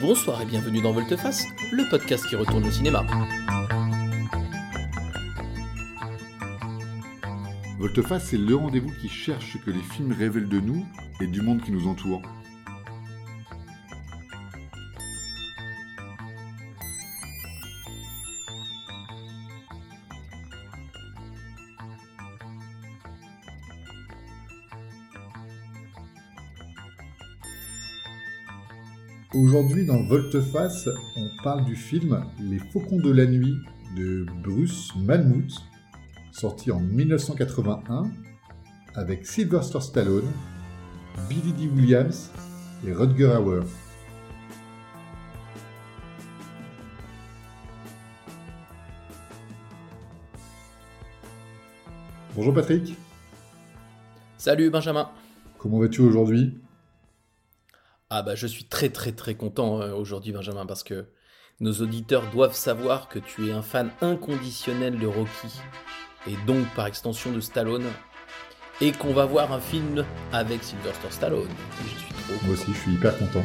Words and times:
Bonsoir 0.00 0.40
et 0.42 0.44
bienvenue 0.44 0.80
dans 0.80 0.92
Volteface, 0.92 1.44
le 1.72 1.82
podcast 1.90 2.24
qui 2.28 2.36
retourne 2.36 2.64
au 2.64 2.70
cinéma. 2.70 3.04
Volteface, 7.78 8.26
c'est 8.26 8.38
le 8.38 8.54
rendez-vous 8.54 8.92
qui 9.00 9.08
cherche 9.08 9.54
ce 9.54 9.58
que 9.58 9.72
les 9.72 9.82
films 9.82 10.12
révèlent 10.12 10.48
de 10.48 10.60
nous 10.60 10.86
et 11.20 11.26
du 11.26 11.42
monde 11.42 11.62
qui 11.62 11.72
nous 11.72 11.88
entoure. 11.88 12.22
Aujourd'hui, 29.38 29.86
dans 29.86 30.02
Volteface, 30.02 30.88
on 31.14 31.30
parle 31.44 31.64
du 31.64 31.76
film 31.76 32.24
Les 32.40 32.58
Faucons 32.58 32.98
de 32.98 33.12
la 33.12 33.24
Nuit 33.24 33.54
de 33.96 34.26
Bruce 34.42 34.92
Malmuth, 34.96 35.54
sorti 36.32 36.72
en 36.72 36.80
1981 36.80 38.10
avec 38.96 39.24
Sylvester 39.24 39.78
Stallone, 39.80 40.28
Billy 41.28 41.52
D. 41.52 41.68
Williams 41.68 42.32
et 42.84 42.92
Rutger 42.92 43.36
Hauer. 43.36 43.62
Bonjour 52.34 52.54
Patrick. 52.54 52.96
Salut 54.36 54.68
Benjamin. 54.68 55.08
Comment 55.58 55.78
vas-tu 55.78 56.00
aujourd'hui? 56.00 56.58
Ah 58.10 58.22
bah 58.22 58.34
je 58.34 58.46
suis 58.46 58.64
très 58.64 58.88
très 58.88 59.12
très 59.12 59.34
content 59.34 59.82
euh, 59.82 59.92
aujourd'hui 59.92 60.32
Benjamin 60.32 60.64
parce 60.64 60.82
que 60.82 61.04
nos 61.60 61.74
auditeurs 61.74 62.30
doivent 62.30 62.54
savoir 62.54 63.10
que 63.10 63.18
tu 63.18 63.48
es 63.48 63.52
un 63.52 63.60
fan 63.60 63.90
inconditionnel 64.00 64.98
de 64.98 65.06
Rocky 65.06 65.60
et 66.26 66.34
donc 66.46 66.64
par 66.74 66.86
extension 66.86 67.30
de 67.32 67.40
Stallone 67.40 67.84
et 68.80 68.92
qu'on 68.92 69.12
va 69.12 69.26
voir 69.26 69.52
un 69.52 69.60
film 69.60 70.06
avec 70.32 70.64
Sylvester 70.64 71.08
Stallone. 71.10 71.50
Je 71.82 71.88
suis 71.88 72.14
trop 72.14 72.46
Moi 72.46 72.54
aussi, 72.54 72.72
je 72.72 72.78
suis 72.78 72.92
hyper 72.92 73.18
content. 73.18 73.44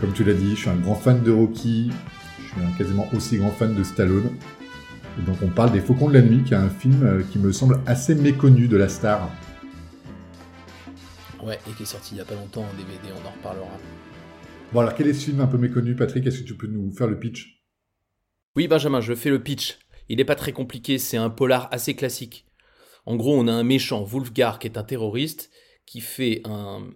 Comme 0.00 0.12
tu 0.12 0.24
l'as 0.24 0.34
dit, 0.34 0.56
je 0.56 0.62
suis 0.62 0.70
un 0.70 0.76
grand 0.76 0.96
fan 0.96 1.22
de 1.22 1.30
Rocky, 1.30 1.92
je 2.40 2.46
suis 2.48 2.66
un 2.66 2.76
quasiment 2.76 3.06
aussi 3.14 3.36
grand 3.36 3.52
fan 3.52 3.76
de 3.76 3.84
Stallone. 3.84 4.30
Et 5.20 5.22
donc 5.22 5.36
on 5.42 5.48
parle 5.48 5.70
des 5.70 5.80
Faucons 5.80 6.08
de 6.08 6.14
la 6.14 6.22
Nuit, 6.22 6.42
qui 6.42 6.54
est 6.54 6.56
un 6.56 6.68
film 6.68 7.04
euh, 7.04 7.22
qui 7.30 7.38
me 7.38 7.52
semble 7.52 7.80
assez 7.86 8.16
méconnu 8.16 8.66
de 8.66 8.76
la 8.76 8.88
star. 8.88 9.30
Ouais, 11.46 11.60
et 11.70 11.72
qui 11.74 11.84
est 11.84 11.86
sorti 11.86 12.16
il 12.16 12.18
y 12.18 12.20
a 12.20 12.24
pas 12.24 12.34
longtemps 12.34 12.64
en 12.64 12.74
DVD, 12.74 13.14
on 13.14 13.26
en 13.26 13.30
reparlera. 13.30 13.78
Bon 14.72 14.80
alors 14.80 14.96
quel 14.96 15.06
est 15.06 15.14
ce 15.14 15.26
film 15.26 15.40
un 15.40 15.46
peu 15.46 15.58
méconnu, 15.58 15.94
Patrick? 15.94 16.26
Est-ce 16.26 16.40
que 16.40 16.46
tu 16.46 16.56
peux 16.56 16.66
nous 16.66 16.90
faire 16.90 17.06
le 17.06 17.20
pitch? 17.20 17.62
Oui 18.56 18.66
Benjamin, 18.66 19.00
je 19.00 19.14
fais 19.14 19.30
le 19.30 19.40
pitch. 19.40 19.78
Il 20.08 20.16
n'est 20.16 20.24
pas 20.24 20.34
très 20.34 20.52
compliqué, 20.52 20.98
c'est 20.98 21.16
un 21.16 21.30
polar 21.30 21.68
assez 21.70 21.94
classique. 21.94 22.46
En 23.04 23.14
gros, 23.14 23.38
on 23.38 23.46
a 23.46 23.52
un 23.52 23.62
méchant, 23.62 24.02
Wolfgar, 24.02 24.58
qui 24.58 24.66
est 24.66 24.76
un 24.76 24.82
terroriste, 24.82 25.50
qui 25.86 26.00
fait 26.00 26.40
un, 26.44 26.88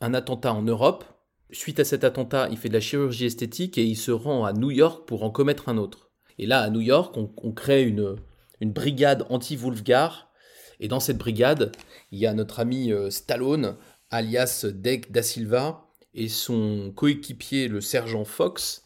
un 0.00 0.14
attentat 0.14 0.52
en 0.52 0.62
Europe. 0.62 1.04
Suite 1.52 1.78
à 1.78 1.84
cet 1.84 2.02
attentat, 2.02 2.48
il 2.50 2.56
fait 2.56 2.68
de 2.68 2.74
la 2.74 2.80
chirurgie 2.80 3.26
esthétique 3.26 3.78
et 3.78 3.84
il 3.84 3.96
se 3.96 4.10
rend 4.10 4.44
à 4.44 4.52
New 4.52 4.72
York 4.72 5.06
pour 5.06 5.22
en 5.22 5.30
commettre 5.30 5.68
un 5.68 5.78
autre. 5.78 6.10
Et 6.38 6.46
là, 6.46 6.60
à 6.60 6.70
New 6.70 6.80
York, 6.80 7.16
on, 7.16 7.32
on 7.36 7.52
crée 7.52 7.84
une, 7.84 8.16
une 8.60 8.72
brigade 8.72 9.26
anti-Wolfgar. 9.28 10.32
Et 10.80 10.88
dans 10.88 10.98
cette 10.98 11.18
brigade, 11.18 11.70
il 12.10 12.18
y 12.18 12.26
a 12.26 12.34
notre 12.34 12.58
ami 12.58 12.90
euh, 12.90 13.10
Stallone, 13.10 13.76
alias 14.12 14.66
Dec 14.72 15.10
da 15.10 15.22
Silva, 15.22 15.88
et 16.14 16.28
son 16.28 16.92
coéquipier, 16.94 17.68
le 17.68 17.80
sergent 17.80 18.24
Fox, 18.24 18.84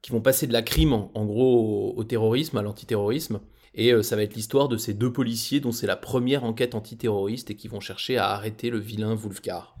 qui 0.00 0.12
vont 0.12 0.20
passer 0.20 0.46
de 0.46 0.52
la 0.52 0.62
crime, 0.62 0.92
en, 0.92 1.26
gros, 1.26 1.92
au, 1.94 1.98
au 1.98 2.04
terrorisme, 2.04 2.56
à 2.56 2.62
l'antiterrorisme. 2.62 3.40
Et 3.74 3.92
euh, 3.92 4.02
ça 4.02 4.16
va 4.16 4.22
être 4.22 4.34
l'histoire 4.34 4.68
de 4.68 4.76
ces 4.76 4.94
deux 4.94 5.12
policiers 5.12 5.60
dont 5.60 5.72
c'est 5.72 5.86
la 5.86 5.96
première 5.96 6.44
enquête 6.44 6.74
antiterroriste 6.74 7.50
et 7.50 7.56
qui 7.56 7.68
vont 7.68 7.80
chercher 7.80 8.18
à 8.18 8.28
arrêter 8.28 8.70
le 8.70 8.78
vilain 8.78 9.14
Wolfgar. 9.14 9.76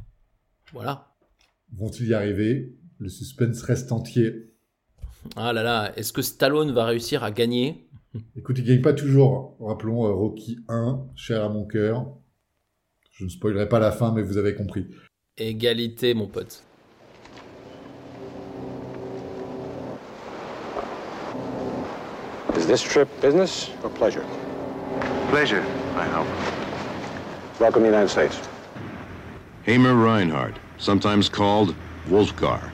Voilà. 0.72 1.14
Vont-ils 1.76 2.08
y 2.08 2.14
arriver? 2.14 2.74
Le 2.98 3.08
suspense 3.08 3.62
reste 3.62 3.92
entier. 3.92 4.54
Ah 5.36 5.52
là 5.52 5.62
là, 5.62 5.92
est-ce 5.96 6.12
que 6.12 6.22
Stallone 6.22 6.72
va 6.72 6.84
réussir 6.84 7.22
à 7.22 7.30
gagner? 7.30 7.88
Écoute, 8.36 8.58
il 8.58 8.64
gagne 8.64 8.82
pas 8.82 8.92
toujours. 8.92 9.56
Rappelons 9.60 10.06
euh, 10.06 10.12
Rocky 10.12 10.58
1, 10.68 11.06
cher 11.14 11.44
à 11.44 11.48
mon 11.48 11.64
cœur. 11.66 12.16
Je 13.22 13.26
ne 13.26 13.30
spoilerai 13.30 13.68
pas 13.68 13.78
la 13.78 13.92
fin, 13.92 14.10
mais 14.10 14.22
vous 14.22 14.36
avez 14.36 14.52
compris. 14.52 14.84
Égalité, 15.38 16.12
mon 16.12 16.26
pote. 16.26 16.64
Is 22.56 22.66
this 22.66 22.82
trip 22.82 23.08
business 23.20 23.70
or 23.84 23.90
pleasure? 23.90 24.24
Pleasure, 25.30 25.62
I 25.94 26.04
hope. 26.04 26.26
Welcome 27.60 27.84
to 27.84 27.90
the 27.90 27.94
United 27.94 28.08
States. 28.08 28.40
Hamer 29.66 29.94
Reinhardt, 29.94 30.58
sometimes 30.78 31.28
called 31.28 31.76
Wolfgar. 32.08 32.72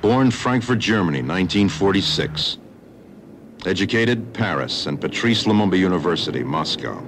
Born 0.00 0.30
Frankfurt, 0.30 0.78
Germany, 0.78 1.20
1946. 1.20 2.56
Educated 3.66 4.32
Paris 4.32 4.86
and 4.86 4.98
Patrice 4.98 5.44
Lumumba 5.44 5.78
University, 5.78 6.42
Moscow. 6.42 7.02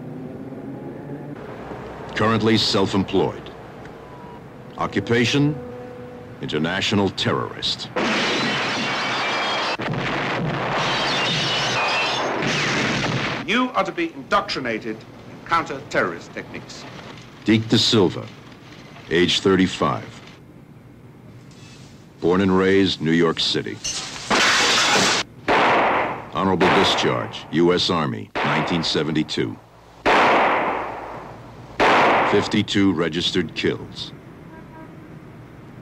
Currently 2.15 2.59
self-employed. 2.59 3.51
Occupation, 4.79 5.57
international 6.43 7.09
terrorist. 7.11 7.89
You 13.47 13.71
are 13.71 13.85
to 13.85 13.93
be 13.93 14.13
indoctrinated 14.13 14.97
in 14.97 15.47
counter-terrorist 15.47 16.33
techniques. 16.33 16.85
Deke 17.45 17.67
De 17.69 17.79
Silva, 17.79 18.27
age 19.11 19.41
35. 19.41 20.05
Born 22.21 22.41
and 22.41 22.57
raised 22.57 23.01
New 23.01 23.11
York 23.13 23.41
City. 23.41 23.77
Honorable 26.35 26.69
discharge, 26.77 27.47
U.S. 27.51 27.91
Army, 27.91 28.31
1972. 28.35 29.59
52 32.33 32.95
registered 32.95 33.55
kills. 33.55 34.11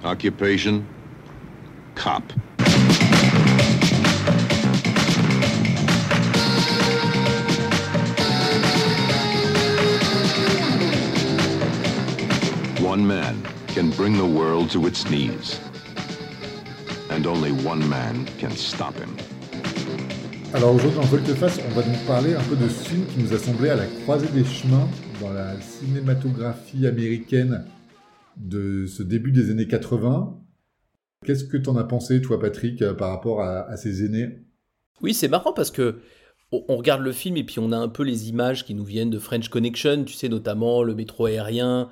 Occupation, 0.02 0.84
cop. 1.94 2.24
One 12.80 13.06
man 13.06 13.40
can 13.68 13.90
bring 13.90 14.18
the 14.18 14.26
world 14.26 14.70
to 14.70 14.88
its 14.88 15.08
knees. 15.08 15.60
And 17.10 17.28
only 17.28 17.52
one 17.52 17.88
man 17.88 18.26
can 18.38 18.50
stop 18.56 18.96
him. 18.96 19.16
Alors 20.52 20.74
aujourd'hui, 20.74 20.96
dans 20.96 21.06
Volteface, 21.06 21.60
on 21.64 21.74
va 21.74 21.82
donc 21.82 22.04
parler 22.08 22.34
un 22.34 22.42
peu 22.42 22.56
de 22.56 22.68
ce 22.68 22.88
film 22.88 23.06
qui 23.06 23.22
nous 23.22 23.32
a 23.32 23.38
semblé 23.38 23.70
à 23.70 23.76
la 23.76 23.86
croisée 24.02 24.26
des 24.34 24.44
chemins 24.44 24.88
dans 25.20 25.32
la 25.32 25.60
cinématographie 25.60 26.86
américaine 26.86 27.64
de 28.36 28.86
ce 28.86 29.02
début 29.02 29.32
des 29.32 29.50
années 29.50 29.66
80. 29.66 30.36
Qu'est-ce 31.24 31.44
que 31.44 31.56
t'en 31.56 31.76
as 31.76 31.84
pensé, 31.84 32.20
toi, 32.22 32.40
Patrick, 32.40 32.80
euh, 32.82 32.94
par 32.94 33.10
rapport 33.10 33.42
à, 33.42 33.76
ces 33.76 34.04
aînés? 34.04 34.40
Oui, 35.02 35.12
c'est 35.14 35.28
marrant 35.28 35.52
parce 35.52 35.70
que 35.70 36.00
on 36.52 36.76
regarde 36.76 37.02
le 37.02 37.12
film 37.12 37.36
et 37.36 37.44
puis 37.44 37.60
on 37.60 37.70
a 37.70 37.76
un 37.76 37.88
peu 37.88 38.02
les 38.02 38.28
images 38.28 38.64
qui 38.64 38.74
nous 38.74 38.84
viennent 38.84 39.10
de 39.10 39.20
French 39.20 39.48
Connection, 39.48 40.02
tu 40.04 40.14
sais, 40.14 40.28
notamment 40.28 40.82
le 40.82 40.96
métro 40.96 41.26
aérien, 41.26 41.90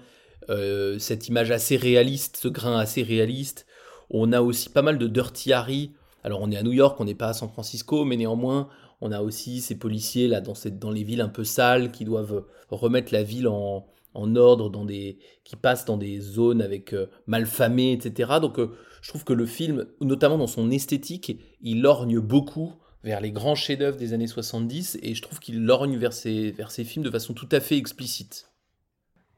euh, 0.51 0.99
cette 0.99 1.29
image 1.29 1.53
assez 1.53 1.77
réaliste, 1.77 2.39
ce 2.39 2.49
grain 2.49 2.77
assez 2.77 3.05
réaliste. 3.05 3.67
On 4.11 4.33
a 4.33 4.41
aussi 4.41 4.69
pas 4.69 4.83
mal 4.83 4.99
de 4.99 5.07
Dirty 5.07 5.53
Harry. 5.53 5.93
Alors 6.25 6.41
on 6.43 6.51
est 6.51 6.57
à 6.57 6.65
New 6.65 6.73
York, 6.73 6.99
on 7.01 7.05
n'est 7.05 7.15
pas 7.15 7.29
à 7.29 7.35
San 7.35 7.49
Francisco, 7.49 8.05
mais 8.05 8.17
néanmoins, 8.17 8.69
on 9.01 9.13
a 9.13 9.23
aussi 9.23 9.61
ces 9.61 9.77
policiers 9.77 10.29
là 10.29 10.41
dans, 10.41 10.91
les 10.91 11.05
villes 11.05 11.21
un 11.21 11.29
peu 11.29 11.45
sales 11.45 11.93
qui 11.93 12.05
doivent 12.05 12.45
remettre 12.71 13.13
la 13.13 13.23
ville 13.23 13.49
en, 13.49 13.87
ordre, 14.15 14.71
dans 14.71 14.85
des, 14.85 15.19
qui 15.45 15.57
passent 15.57 15.85
dans 15.85 15.97
des 15.97 16.21
zones 16.21 16.61
avec 16.61 16.93
euh, 16.93 17.07
malfamées, 17.27 17.93
etc. 17.93 18.33
Donc 18.41 18.59
euh, 18.59 18.73
je 19.01 19.11
trouve 19.11 19.25
que 19.25 19.33
le 19.33 19.47
film, 19.47 19.87
notamment 20.01 20.39
dans 20.39 20.49
son 20.49 20.71
esthétique, 20.71 21.39
il 21.61 21.83
lorgne 21.83 22.19
beaucoup 22.19 22.73
vers 23.05 23.21
les 23.21 23.31
grands 23.31 23.55
chefs-d'œuvre 23.55 23.97
des 23.97 24.13
années 24.13 24.27
70 24.27 24.99
et 25.03 25.15
je 25.15 25.23
trouve 25.23 25.39
qu'il 25.39 25.65
lorgne 25.65 25.97
vers 25.97 26.13
ces, 26.13 26.53
films 26.85 27.05
de 27.05 27.11
façon 27.11 27.33
tout 27.33 27.49
à 27.53 27.61
fait 27.61 27.77
explicite. 27.77 28.51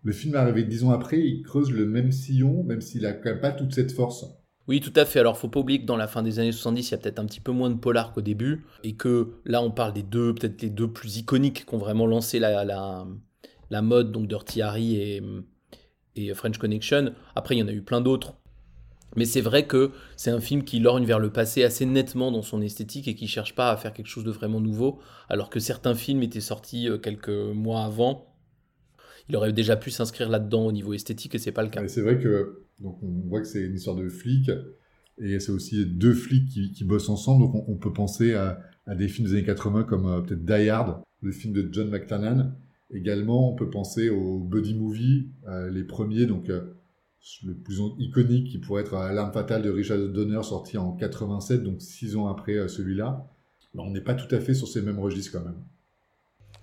Le 0.02 0.12
film 0.12 0.34
arrivé 0.34 0.64
dix 0.64 0.82
ans 0.84 0.92
après, 0.92 1.20
il 1.20 1.42
creuse 1.42 1.70
le 1.70 1.84
même 1.84 2.10
sillon, 2.10 2.64
même 2.64 2.80
s'il 2.80 3.04
a 3.04 3.12
quand 3.12 3.30
même 3.30 3.40
pas 3.40 3.52
toute 3.52 3.74
cette 3.74 3.92
force. 3.92 4.24
Oui, 4.68 4.80
tout 4.80 4.92
à 4.94 5.04
fait. 5.04 5.18
Alors, 5.18 5.36
faut 5.36 5.48
pas 5.48 5.60
oublier 5.60 5.80
que 5.80 5.86
dans 5.86 5.96
la 5.96 6.06
fin 6.06 6.22
des 6.22 6.38
années 6.38 6.52
70, 6.52 6.88
il 6.88 6.90
y 6.92 6.94
a 6.94 6.98
peut-être 6.98 7.18
un 7.18 7.26
petit 7.26 7.40
peu 7.40 7.52
moins 7.52 7.70
de 7.70 7.74
polar 7.74 8.12
qu'au 8.12 8.20
début, 8.20 8.64
et 8.84 8.94
que 8.94 9.32
là, 9.44 9.62
on 9.62 9.70
parle 9.70 9.92
des 9.92 10.02
deux, 10.02 10.34
peut-être 10.34 10.62
les 10.62 10.70
deux 10.70 10.88
plus 10.88 11.16
iconiques 11.16 11.66
qui 11.66 11.74
ont 11.74 11.78
vraiment 11.78 12.06
lancé 12.06 12.38
la, 12.38 12.64
la, 12.64 13.06
la 13.70 13.82
mode, 13.82 14.12
donc 14.12 14.28
Dirty 14.28 14.62
Harry 14.62 14.96
et, 14.96 15.22
et 16.14 16.32
French 16.34 16.58
Connection. 16.58 17.14
Après, 17.34 17.56
il 17.56 17.58
y 17.58 17.62
en 17.62 17.68
a 17.68 17.72
eu 17.72 17.82
plein 17.82 18.00
d'autres. 18.00 18.34
Mais 19.16 19.24
c'est 19.24 19.40
vrai 19.40 19.66
que 19.66 19.90
c'est 20.16 20.30
un 20.30 20.40
film 20.40 20.62
qui 20.62 20.78
lorgne 20.78 21.04
vers 21.04 21.18
le 21.18 21.30
passé 21.32 21.64
assez 21.64 21.84
nettement 21.84 22.30
dans 22.30 22.42
son 22.42 22.62
esthétique 22.62 23.08
et 23.08 23.14
qui 23.14 23.26
cherche 23.26 23.54
pas 23.54 23.70
à 23.70 23.76
faire 23.76 23.92
quelque 23.92 24.06
chose 24.06 24.24
de 24.24 24.30
vraiment 24.30 24.60
nouveau, 24.60 25.00
alors 25.28 25.50
que 25.50 25.58
certains 25.58 25.94
films 25.94 26.22
étaient 26.22 26.40
sortis 26.40 26.88
euh, 26.88 26.98
quelques 26.98 27.28
mois 27.28 27.82
avant. 27.82 28.36
Il 29.28 29.36
aurait 29.36 29.52
déjà 29.52 29.76
pu 29.76 29.90
s'inscrire 29.90 30.28
là-dedans 30.28 30.66
au 30.66 30.72
niveau 30.72 30.94
esthétique 30.94 31.34
et 31.34 31.38
c'est 31.38 31.52
pas 31.52 31.62
le 31.62 31.70
cas. 31.70 31.86
C'est 31.88 32.02
vrai 32.02 32.18
que 32.18 32.66
donc 32.80 33.02
on 33.02 33.28
voit 33.28 33.40
que 33.40 33.46
c'est 33.46 33.62
une 33.62 33.74
histoire 33.74 33.96
de 33.96 34.08
flics 34.08 34.50
et 35.18 35.38
c'est 35.38 35.52
aussi 35.52 35.84
deux 35.86 36.14
flics 36.14 36.48
qui, 36.48 36.84
bossent 36.84 37.08
ensemble. 37.08 37.44
Donc 37.44 37.68
on, 37.68 37.76
peut 37.76 37.92
penser 37.92 38.34
à, 38.34 38.60
des 38.94 39.08
films 39.08 39.28
des 39.28 39.34
années 39.34 39.44
80 39.44 39.84
comme 39.84 40.06
euh, 40.06 40.20
peut-être 40.20 40.44
Die 40.44 40.68
Hard, 40.68 41.02
le 41.22 41.32
film 41.32 41.52
de 41.52 41.68
John 41.70 41.90
McTiernan. 41.90 42.54
Également, 42.92 43.52
on 43.52 43.54
peut 43.54 43.70
penser 43.70 44.10
aux 44.10 44.40
buddy 44.40 44.74
movie, 44.74 45.28
euh, 45.46 45.70
les 45.70 45.84
premiers, 45.84 46.26
donc 46.26 46.50
euh, 46.50 46.74
le 47.44 47.54
plus 47.54 47.80
iconique 47.98 48.48
qui 48.48 48.58
pourrait 48.58 48.82
être 48.82 48.94
euh, 48.94 49.12
L'arme 49.12 49.32
fatale 49.32 49.62
de 49.62 49.70
Richard 49.70 49.98
Donner 50.08 50.42
sorti 50.42 50.76
en 50.76 50.92
87, 50.92 51.62
donc 51.62 51.80
six 51.80 52.16
ans 52.16 52.26
après 52.26 52.68
celui-là. 52.68 53.28
Ben, 53.74 53.84
on 53.84 53.90
n'est 53.90 54.00
pas 54.00 54.14
tout 54.14 54.34
à 54.34 54.40
fait 54.40 54.54
sur 54.54 54.66
ces 54.66 54.82
mêmes 54.82 54.98
registres 54.98 55.38
quand 55.38 55.44
même. 55.44 55.62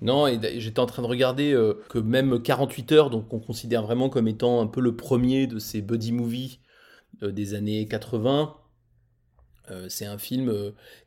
Non, 0.01 0.27
j'étais 0.57 0.79
en 0.79 0.85
train 0.85 1.01
de 1.01 1.07
regarder 1.07 1.53
euh, 1.53 1.73
que 1.89 1.97
même 1.97 2.41
48 2.41 2.91
heures, 2.91 3.09
donc 3.09 3.33
on 3.33 3.39
considère 3.39 3.81
vraiment 3.81 4.09
comme 4.09 4.27
étant 4.27 4.61
un 4.61 4.67
peu 4.67 4.79
le 4.79 4.95
premier 4.95 5.47
de 5.47 5.57
ces 5.57 5.81
buddy 5.81 6.11
movies 6.11 6.59
euh, 7.23 7.31
des 7.31 7.55
années 7.55 7.87
80. 7.87 8.55
Euh, 9.69 9.87
c'est 9.89 10.05
un 10.05 10.17
film 10.17 10.53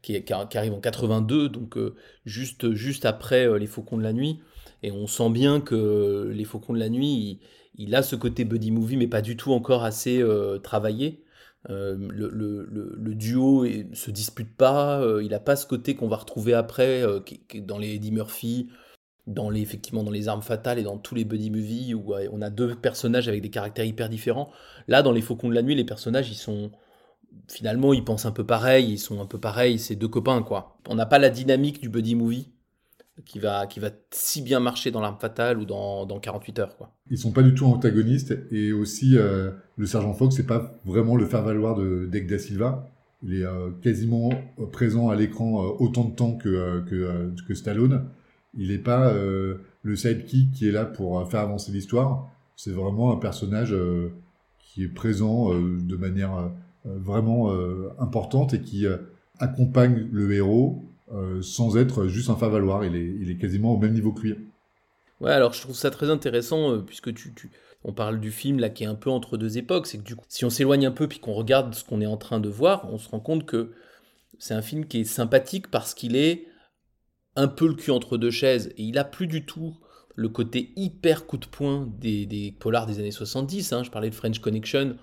qui, 0.02 0.20
arrive 0.32 0.72
en 0.72 0.81
82, 0.81 1.48
donc 1.48 1.78
juste, 2.25 2.72
juste 2.72 3.04
après 3.04 3.58
Les 3.58 3.66
Faucons 3.66 3.96
de 3.96 4.02
la 4.02 4.12
Nuit. 4.12 4.40
Et 4.82 4.90
on 4.90 5.06
sent 5.06 5.31
bien 5.31 5.60
que 5.60 6.31
Les 6.34 6.44
Faucons 6.44 6.75
de 6.75 6.78
la 6.78 6.88
Nuit, 6.88 7.40
il, 7.76 7.84
il 7.86 7.94
a 7.94 8.02
ce 8.02 8.16
côté 8.16 8.44
buddy 8.44 8.72
movie, 8.72 8.96
mais 8.96 9.06
pas 9.06 9.22
du 9.22 9.36
tout 9.36 9.52
encore 9.52 9.84
assez 9.84 10.22
travaillé. 10.62 11.22
Euh, 11.68 11.96
le, 11.98 13.14
duo 13.14 13.66
ne 13.66 13.94
se 13.94 14.10
dispute 14.10 14.56
pas, 14.56 15.00
euh, 15.00 15.22
il 15.22 15.30
n'a 15.30 15.40
pas 15.40 15.56
ce 15.56 15.66
côté 15.66 15.94
qu'on 15.94 16.08
va 16.08 16.16
retrouver 16.16 16.54
après 16.54 17.02
euh, 17.02 17.20
dans 17.56 17.76
les 17.76 17.94
Eddie 17.94 18.12
Murphy, 18.12 18.70
dans 19.26 19.50
les, 19.50 19.60
effectivement 19.60 20.02
dans 20.02 20.10
les 20.10 20.28
armes 20.28 20.42
fatales 20.42 20.78
et 20.78 20.82
dans 20.82 20.96
tous 20.96 21.14
les 21.14 21.24
buddy 21.24 21.50
movies 21.50 21.94
où 21.94 22.14
on 22.32 22.40
a 22.40 22.48
deux 22.48 22.74
personnages 22.74 23.28
avec 23.28 23.42
des 23.42 23.50
caractères 23.50 23.84
hyper 23.84 24.08
différents. 24.08 24.50
Là, 24.88 25.02
dans 25.02 25.12
Les 25.12 25.20
Faucons 25.20 25.50
de 25.50 25.54
la 25.54 25.62
Nuit, 25.62 25.74
les 25.74 25.84
personnages, 25.84 26.30
ils 26.30 26.34
sont 26.36 26.70
finalement, 27.46 27.92
ils 27.92 28.04
pensent 28.04 28.26
un 28.26 28.32
peu 28.32 28.46
pareil, 28.46 28.92
ils 28.92 28.98
sont 28.98 29.20
un 29.20 29.26
peu 29.26 29.38
pareils, 29.38 29.78
c'est 29.78 29.96
deux 29.96 30.08
copains 30.08 30.42
quoi. 30.42 30.78
On 30.88 30.94
n'a 30.94 31.06
pas 31.06 31.18
la 31.18 31.30
dynamique 31.30 31.80
du 31.80 31.88
buddy 31.88 32.14
movie 32.14 32.48
qui 33.25 33.38
va, 33.38 33.67
qui 33.67 33.81
va 33.81 33.90
si 34.11 34.43
bien 34.43 34.61
marcher 34.61 34.90
dans 34.90 35.00
l'arme 35.00 35.19
fatale 35.19 35.58
ou 35.58 35.64
dans, 35.64 36.06
dans 36.06 36.19
48 36.19 36.58
heures 36.58 36.76
quoi. 36.76 36.93
Ils 37.11 37.19
sont 37.19 37.32
pas 37.32 37.43
du 37.43 37.55
tout 37.55 37.67
antagonistes 37.67 38.37
et 38.50 38.72
aussi 38.72 39.17
euh, 39.17 39.50
le 39.76 39.87
sergent 39.87 40.14
Fox 40.14 40.37
c'est 40.37 40.46
pas 40.46 40.75
vraiment 40.84 41.17
le 41.17 41.26
faire 41.26 41.43
valoir 41.43 41.76
de 41.76 42.06
Dec 42.06 42.26
da 42.26 42.38
Silva. 42.38 42.88
Il 43.22 43.34
est 43.34 43.44
euh, 43.44 43.70
quasiment 43.82 44.31
euh, 44.58 44.67
présent 44.67 45.11
à 45.11 45.17
l'écran 45.17 45.62
autant 45.78 46.05
de 46.05 46.14
temps 46.14 46.37
que 46.37 46.81
que, 46.88 47.32
que 47.46 47.55
Stallone. 47.55 48.06
Il 48.55 48.69
n'est 48.69 48.78
pas 48.78 49.12
le 49.12 49.96
sidekick 49.96 50.50
qui 50.50 50.69
est 50.69 50.72
là 50.72 50.84
pour 50.84 51.31
faire 51.31 51.40
avancer 51.40 51.70
l'histoire. 51.70 52.28
C'est 52.56 52.72
vraiment 52.72 53.12
un 53.12 53.17
personnage 53.17 53.72
qui 54.58 54.82
est 54.82 54.88
présent 54.88 55.50
de 55.55 55.96
manière 55.96 56.50
vraiment 56.84 57.55
importante 58.00 58.55
et 58.55 58.61
qui 58.61 58.87
accompagne 59.38 60.08
le 60.11 60.32
héros 60.32 60.89
euh, 61.12 61.42
sans 61.42 61.76
être 61.76 62.06
juste 62.06 62.30
un 62.30 62.36
faire 62.36 62.50
valoir. 62.50 62.84
Il 62.84 62.94
est, 62.96 63.14
il 63.20 63.30
est 63.30 63.36
quasiment 63.36 63.74
au 63.74 63.78
même 63.78 63.92
niveau 63.92 64.12
que 64.12 64.22
lui. 64.22 64.36
Ouais, 65.20 65.32
alors 65.32 65.52
je 65.52 65.60
trouve 65.60 65.76
ça 65.76 65.90
très 65.90 66.10
intéressant 66.10 66.72
euh, 66.72 66.78
puisque 66.78 67.12
tu, 67.14 67.32
on 67.84 67.92
parle 67.92 68.20
du 68.20 68.30
film 68.30 68.58
là 68.58 68.70
qui 68.70 68.84
est 68.84 68.88
un 68.88 68.94
peu 68.94 69.10
entre 69.10 69.36
deux 69.36 69.58
époques. 69.58 69.86
C'est 69.86 69.98
que 69.98 70.04
du 70.04 70.16
coup, 70.16 70.24
si 70.28 70.44
on 70.44 70.50
s'éloigne 70.50 70.86
un 70.86 70.92
peu 70.92 71.08
puis 71.08 71.18
qu'on 71.18 71.34
regarde 71.34 71.74
ce 71.74 71.84
qu'on 71.84 72.00
est 72.00 72.06
en 72.06 72.16
train 72.16 72.40
de 72.40 72.48
voir, 72.48 72.90
on 72.92 72.98
se 72.98 73.08
rend 73.08 73.20
compte 73.20 73.46
que 73.46 73.72
c'est 74.38 74.54
un 74.54 74.62
film 74.62 74.86
qui 74.86 75.00
est 75.00 75.04
sympathique 75.04 75.70
parce 75.70 75.94
qu'il 75.94 76.16
est 76.16 76.46
un 77.36 77.48
peu 77.48 77.68
le 77.68 77.74
cul 77.74 77.90
entre 77.90 78.16
deux 78.16 78.30
chaises 78.30 78.68
et 78.76 78.82
il 78.82 78.98
a 78.98 79.04
plus 79.04 79.26
du 79.26 79.44
tout 79.44 79.76
le 80.16 80.28
côté 80.28 80.72
hyper 80.76 81.26
coup 81.26 81.38
de 81.38 81.46
poing 81.46 81.88
des, 81.98 82.26
des 82.26 82.54
polars 82.58 82.86
des 82.86 82.98
années 82.98 83.10
70. 83.10 83.72
hein. 83.72 83.82
Je 83.82 83.90
parlais 83.90 84.10
de 84.10 84.14
French 84.14 84.38
Connection, 84.40 84.96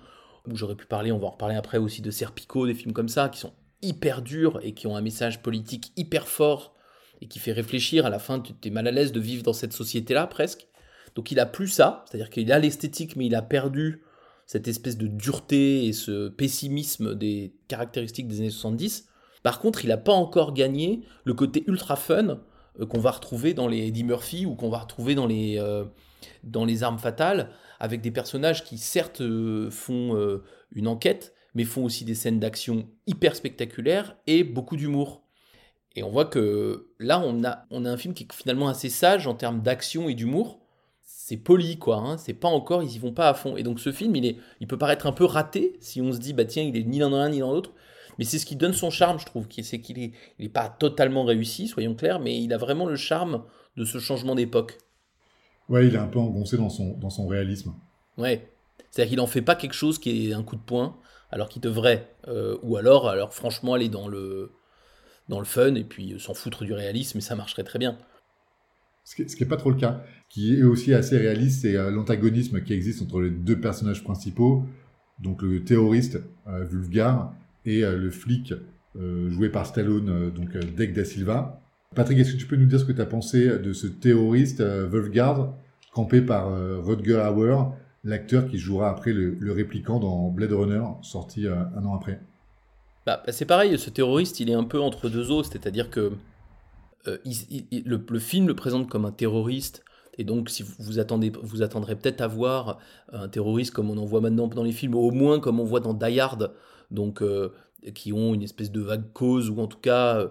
où 0.46 0.54
j'aurais 0.54 0.76
pu 0.76 0.86
parler, 0.86 1.10
on 1.12 1.18
va 1.18 1.26
en 1.28 1.30
reparler 1.30 1.56
après 1.56 1.78
aussi 1.78 2.02
de 2.02 2.10
Serpico, 2.10 2.66
des 2.66 2.74
films 2.74 2.92
comme 2.92 3.08
ça 3.08 3.28
qui 3.28 3.38
sont 3.40 3.52
hyper 3.82 4.22
durs 4.22 4.60
et 4.62 4.72
qui 4.72 4.86
ont 4.86 4.96
un 4.96 5.00
message 5.00 5.42
politique 5.42 5.92
hyper 5.96 6.28
fort 6.28 6.74
et 7.20 7.26
qui 7.26 7.38
fait 7.38 7.52
réfléchir. 7.52 8.06
À 8.06 8.10
la 8.10 8.18
fin, 8.18 8.40
tu 8.40 8.52
es 8.64 8.70
mal 8.70 8.86
à 8.86 8.90
l'aise 8.90 9.12
de 9.12 9.20
vivre 9.20 9.42
dans 9.42 9.52
cette 9.52 9.72
société-là, 9.72 10.26
presque. 10.26 10.66
Donc 11.14 11.30
il 11.32 11.40
a 11.40 11.46
plus 11.46 11.68
ça, 11.68 12.04
c'est-à-dire 12.06 12.30
qu'il 12.30 12.50
a 12.52 12.58
l'esthétique, 12.58 13.16
mais 13.16 13.26
il 13.26 13.34
a 13.34 13.42
perdu 13.42 14.02
cette 14.46 14.68
espèce 14.68 14.96
de 14.96 15.06
dureté 15.06 15.86
et 15.86 15.92
ce 15.92 16.28
pessimisme 16.28 17.14
des 17.14 17.52
caractéristiques 17.68 18.28
des 18.28 18.40
années 18.40 18.50
70. 18.50 19.06
Par 19.42 19.60
contre, 19.60 19.84
il 19.84 19.88
n'a 19.88 19.96
pas 19.96 20.12
encore 20.12 20.54
gagné 20.54 21.02
le 21.24 21.34
côté 21.34 21.64
ultra 21.66 21.96
fun 21.96 22.40
euh, 22.80 22.86
qu'on 22.86 22.98
va 22.98 23.10
retrouver 23.10 23.54
dans 23.54 23.68
les 23.68 23.86
Eddie 23.86 24.04
Murphy 24.04 24.46
ou 24.46 24.54
qu'on 24.54 24.70
va 24.70 24.78
retrouver 24.78 25.14
dans 25.14 25.26
les, 25.26 25.58
euh, 25.58 25.84
dans 26.44 26.64
les 26.64 26.82
Armes 26.82 26.98
Fatales, 26.98 27.50
avec 27.80 28.00
des 28.00 28.10
personnages 28.10 28.64
qui 28.64 28.78
certes 28.78 29.20
euh, 29.20 29.70
font 29.70 30.40
une 30.72 30.88
enquête, 30.88 31.34
mais 31.58 31.64
font 31.64 31.84
aussi 31.84 32.04
des 32.04 32.14
scènes 32.14 32.38
d'action 32.38 32.86
hyper 33.08 33.34
spectaculaires 33.34 34.16
et 34.28 34.44
beaucoup 34.44 34.76
d'humour. 34.76 35.24
Et 35.96 36.04
on 36.04 36.08
voit 36.08 36.26
que 36.26 36.86
là, 37.00 37.18
on 37.18 37.42
a, 37.42 37.66
on 37.72 37.84
a 37.84 37.90
un 37.90 37.96
film 37.96 38.14
qui 38.14 38.22
est 38.22 38.32
finalement 38.32 38.68
assez 38.68 38.88
sage 38.88 39.26
en 39.26 39.34
termes 39.34 39.60
d'action 39.60 40.08
et 40.08 40.14
d'humour. 40.14 40.60
C'est 41.02 41.36
poli, 41.36 41.76
quoi. 41.76 41.96
Hein, 41.96 42.16
c'est 42.16 42.32
pas 42.32 42.46
encore, 42.46 42.84
ils 42.84 42.94
y 42.94 42.98
vont 43.00 43.12
pas 43.12 43.28
à 43.28 43.34
fond. 43.34 43.56
Et 43.56 43.64
donc 43.64 43.80
ce 43.80 43.90
film, 43.90 44.14
il, 44.14 44.24
est, 44.24 44.36
il 44.60 44.68
peut 44.68 44.78
paraître 44.78 45.08
un 45.08 45.12
peu 45.12 45.24
raté 45.24 45.76
si 45.80 46.00
on 46.00 46.12
se 46.12 46.18
dit, 46.18 46.32
bah 46.32 46.44
tiens, 46.44 46.62
il 46.62 46.76
est 46.76 46.84
ni 46.84 47.00
dans 47.00 47.10
l'un 47.10 47.28
ni 47.28 47.40
dans 47.40 47.50
l'autre. 47.50 47.72
Mais 48.18 48.24
c'est 48.24 48.38
ce 48.38 48.46
qui 48.46 48.54
donne 48.54 48.72
son 48.72 48.90
charme, 48.90 49.18
je 49.18 49.26
trouve. 49.26 49.48
C'est 49.60 49.80
qu'il 49.80 49.98
est, 49.98 50.12
il 50.38 50.46
est 50.46 50.50
pas 50.50 50.68
totalement 50.68 51.24
réussi, 51.24 51.66
soyons 51.66 51.96
clairs, 51.96 52.20
mais 52.20 52.40
il 52.40 52.52
a 52.52 52.56
vraiment 52.56 52.86
le 52.86 52.94
charme 52.94 53.42
de 53.76 53.84
ce 53.84 53.98
changement 53.98 54.36
d'époque. 54.36 54.78
Ouais, 55.68 55.88
il 55.88 55.94
est 55.96 55.98
un 55.98 56.06
peu 56.06 56.20
engoncé 56.20 56.56
dans 56.56 56.70
son, 56.70 56.96
dans 56.98 57.10
son 57.10 57.26
réalisme. 57.26 57.74
Ouais. 58.16 58.48
C'est-à-dire 58.92 59.10
qu'il 59.10 59.20
en 59.20 59.26
fait 59.26 59.42
pas 59.42 59.56
quelque 59.56 59.74
chose 59.74 59.98
qui 59.98 60.30
est 60.30 60.32
un 60.34 60.44
coup 60.44 60.54
de 60.54 60.62
poing, 60.62 60.96
alors 61.30 61.48
qu'il 61.48 61.62
devrait. 61.62 62.14
Euh, 62.28 62.56
ou 62.62 62.76
alors, 62.76 63.08
alors 63.08 63.34
franchement, 63.34 63.74
aller 63.74 63.88
dans 63.88 64.08
le, 64.08 64.52
dans 65.28 65.38
le 65.38 65.44
fun 65.44 65.74
et 65.74 65.84
puis 65.84 66.14
euh, 66.14 66.18
s'en 66.18 66.34
foutre 66.34 66.64
du 66.64 66.72
réalisme, 66.72 67.18
et 67.18 67.20
ça 67.20 67.36
marcherait 67.36 67.64
très 67.64 67.78
bien. 67.78 67.98
Ce 69.04 69.14
qui, 69.14 69.28
ce 69.28 69.36
qui 69.36 69.44
est 69.44 69.48
pas 69.48 69.56
trop 69.56 69.70
le 69.70 69.76
cas. 69.76 70.04
Qui 70.28 70.58
est 70.58 70.62
aussi 70.62 70.92
assez 70.92 71.16
réaliste, 71.16 71.62
c'est 71.62 71.76
euh, 71.76 71.90
l'antagonisme 71.90 72.62
qui 72.62 72.74
existe 72.74 73.00
entre 73.00 73.22
les 73.22 73.30
deux 73.30 73.58
personnages 73.58 74.04
principaux, 74.04 74.64
donc 75.18 75.40
le 75.40 75.64
terroriste 75.64 76.20
euh, 76.46 76.66
et 77.64 77.80
le 77.80 78.10
flic 78.10 78.52
joué 78.94 79.48
par 79.48 79.64
Stallone, 79.64 80.30
donc 80.30 80.54
euh, 80.56 80.60
Dec 80.76 80.92
da 80.92 81.04
Silva. 81.04 81.62
Patrick, 81.94 82.18
est-ce 82.18 82.32
que 82.32 82.36
tu 82.36 82.46
peux 82.46 82.56
nous 82.56 82.66
dire 82.66 82.78
ce 82.78 82.84
que 82.84 82.92
tu 82.92 83.00
as 83.00 83.06
pensé 83.06 83.58
de 83.58 83.72
ce 83.72 83.86
terroriste 83.86 84.60
Vulgar, 84.60 85.54
campé 85.92 86.20
par 86.20 86.52
Rutger 86.84 87.30
Hauer, 87.34 87.72
l'acteur 88.04 88.48
qui 88.48 88.58
jouera 88.58 88.90
après 88.90 89.12
le, 89.12 89.52
répliquant 89.52 89.98
dans 89.98 90.28
Blade 90.28 90.52
Runner, 90.52 90.82
sorti 91.02 91.46
euh, 91.46 91.56
un 91.76 91.84
an 91.84 91.94
après. 91.94 92.20
Bah, 93.06 93.22
c'est 93.28 93.46
pareil, 93.46 93.78
ce 93.78 93.90
terroriste, 93.90 94.40
il 94.40 94.50
est 94.50 94.54
un 94.54 94.64
peu 94.64 94.80
entre 94.80 95.08
deux 95.08 95.30
eaux, 95.30 95.42
c'est-à-dire 95.42 95.90
que 95.90 96.12
euh, 97.06 97.18
le, 97.72 98.18
film 98.18 98.48
le 98.48 98.54
présente 98.54 98.88
comme 98.88 99.04
un 99.04 99.12
terroriste, 99.12 99.84
et 100.18 100.24
donc 100.24 100.50
si 100.50 100.64
vous, 100.78 100.98
attendez, 100.98 101.32
vous 101.42 101.62
attendrez 101.62 101.96
peut-être 101.96 102.20
à 102.20 102.26
voir 102.26 102.78
un 103.12 103.28
terroriste 103.28 103.72
comme 103.72 103.90
on 103.90 103.96
en 103.96 104.04
voit 104.04 104.20
maintenant 104.20 104.48
dans 104.48 104.64
les 104.64 104.72
films, 104.72 104.94
au 104.94 105.10
moins 105.10 105.40
comme 105.40 105.60
on 105.60 105.64
voit 105.64 105.80
dans 105.80 105.94
Die 105.94 106.20
Hard, 106.20 106.52
donc 106.90 107.22
euh, 107.22 107.52
qui 107.94 108.12
ont 108.12 108.34
une 108.34 108.42
espèce 108.42 108.72
de 108.72 108.80
vague 108.80 109.12
cause 109.12 109.48
ou 109.48 109.60
en 109.60 109.68
tout 109.68 109.78
cas 109.78 110.26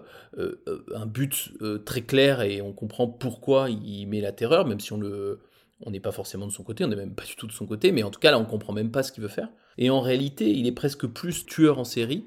un 0.94 1.06
but 1.06 1.50
très 1.86 2.02
clair 2.02 2.42
et 2.42 2.60
on 2.60 2.74
comprend 2.74 3.08
pourquoi 3.08 3.70
il 3.70 4.06
met 4.06 4.20
la 4.20 4.32
terreur, 4.32 4.66
même 4.66 4.80
si 4.80 4.92
on 4.92 4.98
le 4.98 5.40
on 5.84 5.90
n'est 5.90 6.00
pas 6.00 6.12
forcément 6.12 6.46
de 6.46 6.52
son 6.52 6.64
côté, 6.64 6.84
on 6.84 6.88
n'est 6.88 6.96
même 6.96 7.14
pas 7.14 7.24
du 7.24 7.36
tout 7.36 7.46
de 7.46 7.52
son 7.52 7.66
côté, 7.66 7.92
mais 7.92 8.02
en 8.02 8.10
tout 8.10 8.20
cas 8.20 8.30
là 8.30 8.38
on 8.38 8.44
comprend 8.44 8.72
même 8.72 8.90
pas 8.90 9.02
ce 9.02 9.12
qu'il 9.12 9.22
veut 9.22 9.28
faire. 9.28 9.48
Et 9.78 9.90
en 9.90 10.00
réalité, 10.00 10.50
il 10.50 10.66
est 10.66 10.72
presque 10.72 11.06
plus 11.06 11.46
tueur 11.46 11.78
en 11.78 11.84
série. 11.84 12.26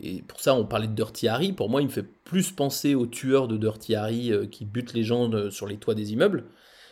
Et 0.00 0.22
pour 0.22 0.40
ça, 0.40 0.54
on 0.54 0.64
parlait 0.64 0.86
de 0.86 0.94
Dirty 0.94 1.28
Harry. 1.28 1.52
Pour 1.52 1.68
moi, 1.68 1.82
il 1.82 1.86
me 1.86 1.92
fait 1.92 2.06
plus 2.24 2.52
penser 2.52 2.94
au 2.94 3.06
tueur 3.06 3.48
de 3.48 3.56
Dirty 3.56 3.94
Harry 3.94 4.32
euh, 4.32 4.46
qui 4.46 4.64
bute 4.64 4.94
les 4.94 5.02
gens 5.02 5.30
euh, 5.32 5.50
sur 5.50 5.66
les 5.66 5.76
toits 5.76 5.94
des 5.94 6.12
immeubles. 6.12 6.44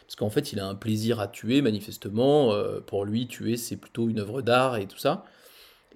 Parce 0.06 0.16
qu'en 0.16 0.28
fait, 0.28 0.52
il 0.52 0.60
a 0.60 0.66
un 0.66 0.74
plaisir 0.74 1.20
à 1.20 1.28
tuer, 1.28 1.62
manifestement. 1.62 2.52
Euh, 2.52 2.80
pour 2.80 3.04
lui, 3.04 3.26
tuer, 3.26 3.56
c'est 3.56 3.76
plutôt 3.76 4.08
une 4.08 4.18
œuvre 4.18 4.42
d'art 4.42 4.76
et 4.76 4.86
tout 4.86 4.98
ça. 4.98 5.24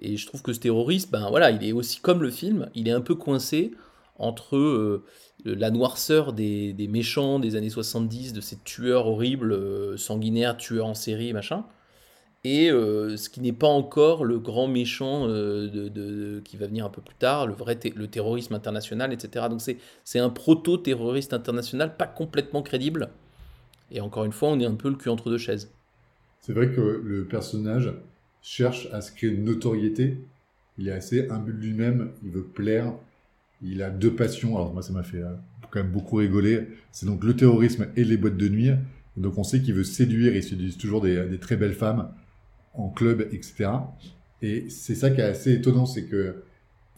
Et 0.01 0.17
je 0.17 0.25
trouve 0.25 0.41
que 0.41 0.53
ce 0.53 0.59
terroriste, 0.59 1.11
ben 1.11 1.29
voilà, 1.29 1.51
il 1.51 1.63
est 1.63 1.73
aussi 1.73 1.99
comme 1.99 2.21
le 2.21 2.31
film, 2.31 2.69
il 2.75 2.87
est 2.87 2.91
un 2.91 3.01
peu 3.01 3.15
coincé 3.15 3.71
entre 4.17 5.03
la 5.53 5.71
noirceur 5.71 6.33
des, 6.33 6.87
méchants 6.89 7.39
des 7.39 7.55
années 7.55 7.69
70, 7.69 8.33
de 8.33 8.41
ces 8.41 8.57
tueurs 8.57 9.07
horribles, 9.07 9.53
euh, 9.53 9.97
sanguinaires, 9.97 10.57
tueurs 10.57 10.87
en 10.87 10.93
série, 10.93 11.33
machin, 11.33 11.65
et 12.45 12.69
euh, 12.69 13.17
ce 13.17 13.27
qui 13.29 13.41
n'est 13.41 13.53
pas 13.53 13.67
encore 13.67 14.23
le 14.23 14.37
grand 14.37 14.67
méchant 14.67 15.27
euh, 15.27 15.67
de, 15.67 16.41
qui 16.45 16.57
va 16.57 16.67
venir 16.67 16.85
un 16.85 16.89
peu 16.89 17.01
plus 17.01 17.15
tard, 17.15 17.47
le 17.47 17.53
vrai 17.53 17.79
le 17.95 18.07
terrorisme 18.07 18.53
international, 18.53 19.11
etc. 19.11 19.47
Donc 19.49 19.61
c'est 19.61 19.77
c'est 20.03 20.19
un 20.19 20.29
proto-terroriste 20.29 21.33
international 21.33 21.97
pas 21.97 22.05
complètement 22.05 22.61
crédible. 22.61 23.09
Et 23.91 23.99
encore 23.99 24.25
une 24.25 24.31
fois, 24.31 24.49
on 24.49 24.59
est 24.59 24.65
un 24.65 24.75
peu 24.75 24.89
le 24.89 24.95
cul 24.95 25.09
entre 25.09 25.31
deux 25.31 25.39
chaises. 25.39 25.71
C'est 26.41 26.53
vrai 26.53 26.71
que 26.71 27.01
le 27.03 27.25
personnage 27.25 27.91
cherche 28.43 28.87
à 28.91 29.01
se 29.01 29.11
créer 29.11 29.31
une 29.31 29.43
notoriété. 29.43 30.19
Il 30.77 30.87
est 30.87 30.91
assez 30.91 31.27
imbu 31.29 31.51
de 31.51 31.57
lui-même, 31.57 32.11
il 32.23 32.29
veut 32.29 32.43
plaire. 32.43 32.93
Il 33.65 33.81
a 33.81 33.89
deux 33.89 34.13
passions. 34.13 34.55
Alors 34.55 34.73
moi, 34.73 34.81
ça 34.81 34.93
m'a 34.93 35.03
fait 35.03 35.21
euh, 35.21 35.33
quand 35.71 35.79
même 35.79 35.91
beaucoup 35.91 36.17
rigoler. 36.17 36.67
C'est 36.91 37.05
donc 37.05 37.23
le 37.23 37.35
terrorisme 37.35 37.87
et 37.95 38.03
les 38.03 38.17
boîtes 38.17 38.37
de 38.37 38.47
nuit. 38.47 38.71
donc 39.17 39.37
on 39.37 39.43
sait 39.43 39.61
qu'il 39.61 39.73
veut 39.73 39.83
séduire. 39.83 40.35
Il 40.35 40.43
séduit 40.43 40.75
toujours 40.77 41.01
des, 41.01 41.39
très 41.39 41.57
belles 41.57 41.73
femmes 41.73 42.09
en 42.73 42.89
club, 42.89 43.21
etc. 43.31 43.69
Et 44.41 44.69
c'est 44.69 44.95
ça 44.95 45.09
qui 45.09 45.21
est 45.21 45.23
assez 45.23 45.53
étonnant, 45.53 45.85
c'est 45.85 46.05
que 46.05 46.43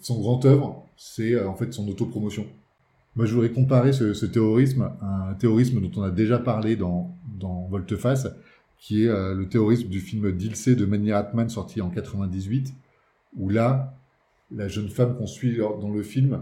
son 0.02 0.20
grand 0.20 0.44
œuvre, 0.46 0.86
c'est 0.98 1.34
euh, 1.34 1.48
en 1.48 1.56
fait 1.56 1.74
son 1.74 1.88
autopromotion. 1.88 2.46
Moi, 3.16 3.26
je 3.26 3.34
voudrais 3.34 3.50
comparer 3.50 3.94
ce, 3.94 4.26
terrorisme 4.26 4.92
à 5.02 5.30
un 5.30 5.34
terrorisme 5.34 5.82
dont 5.82 5.92
on 6.02 6.04
a 6.04 6.12
déjà 6.12 6.38
parlé 6.38 6.76
dans, 6.76 7.16
dans 7.40 7.68
Volteface, 7.68 8.28
qui 8.78 9.06
est 9.06 9.08
euh, 9.08 9.34
le 9.34 9.50
terrorisme 9.50 9.88
du 9.88 10.00
film 10.00 10.32
Dilsey 10.32 10.76
de 10.76 10.86
Mani 10.86 11.12
Ratman 11.12 11.50
sorti 11.50 11.82
en 11.82 11.90
98, 11.90 12.74
où 13.38 13.50
là, 13.50 13.98
la 14.52 14.68
jeune 14.68 14.90
femme 14.90 15.18
qu'on 15.18 15.26
suit 15.26 15.58
dans 15.58 15.90
le 15.90 16.04
film 16.04 16.42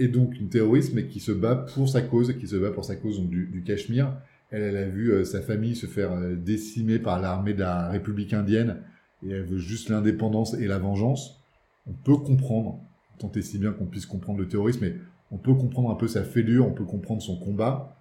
est 0.00 0.08
donc 0.08 0.38
une 0.40 0.48
terroriste, 0.48 0.94
mais 0.94 1.06
qui 1.06 1.20
se 1.20 1.32
bat 1.32 1.54
pour 1.54 1.88
sa 1.88 2.00
cause, 2.00 2.32
qui 2.38 2.48
se 2.48 2.56
bat 2.56 2.70
pour 2.70 2.84
sa 2.84 2.96
cause 2.96 3.18
donc, 3.18 3.30
du, 3.30 3.46
du 3.46 3.62
Cachemire. 3.62 4.16
Elle, 4.50 4.62
elle 4.62 4.76
a 4.76 4.86
vu 4.86 5.12
euh, 5.12 5.24
sa 5.24 5.42
famille 5.42 5.76
se 5.76 5.86
faire 5.86 6.12
euh, 6.12 6.34
décimer 6.34 6.98
par 6.98 7.20
l'armée 7.20 7.54
de 7.54 7.60
la 7.60 7.88
République 7.88 8.32
indienne, 8.32 8.82
et 9.24 9.30
elle 9.30 9.44
veut 9.44 9.58
juste 9.58 9.90
l'indépendance 9.90 10.54
et 10.54 10.66
la 10.66 10.78
vengeance. 10.78 11.40
On 11.86 11.92
peut 11.92 12.16
comprendre, 12.16 12.80
tant 13.18 13.30
et 13.32 13.42
si 13.42 13.58
bien 13.58 13.72
qu'on 13.72 13.86
puisse 13.86 14.06
comprendre 14.06 14.40
le 14.40 14.48
terrorisme, 14.48 14.80
mais 14.82 14.96
on 15.30 15.36
peut 15.36 15.54
comprendre 15.54 15.90
un 15.90 15.94
peu 15.94 16.08
sa 16.08 16.24
fêlure, 16.24 16.66
on 16.66 16.72
peut 16.72 16.84
comprendre 16.84 17.22
son 17.22 17.38
combat. 17.38 17.96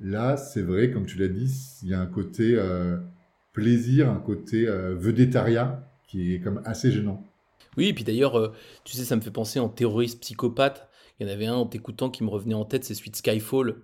Là, 0.00 0.36
c'est 0.36 0.62
vrai, 0.62 0.90
comme 0.90 1.06
tu 1.06 1.18
l'as 1.18 1.28
dit, 1.28 1.54
il 1.82 1.90
y 1.90 1.94
a 1.94 2.00
un 2.00 2.06
côté 2.06 2.54
euh, 2.56 2.96
plaisir, 3.52 4.10
un 4.10 4.18
côté 4.18 4.66
vedettariat 4.96 5.86
qui 6.08 6.34
est 6.34 6.40
comme 6.40 6.62
assez 6.64 6.90
gênant. 6.90 7.22
Oui, 7.76 7.88
et 7.88 7.94
puis 7.94 8.02
d'ailleurs, 8.02 8.52
tu 8.84 8.96
sais, 8.96 9.04
ça 9.04 9.14
me 9.14 9.20
fait 9.20 9.30
penser 9.30 9.60
en 9.60 9.68
terroriste 9.68 10.20
psychopathe. 10.20 10.89
Il 11.20 11.26
y 11.26 11.30
en 11.30 11.32
avait 11.32 11.46
un 11.46 11.54
en 11.54 11.66
t'écoutant 11.66 12.08
qui 12.08 12.24
me 12.24 12.30
revenait 12.30 12.54
en 12.54 12.64
tête, 12.64 12.84
c'est 12.84 12.94
celui 12.94 13.10
de 13.10 13.16
Skyfall, 13.16 13.76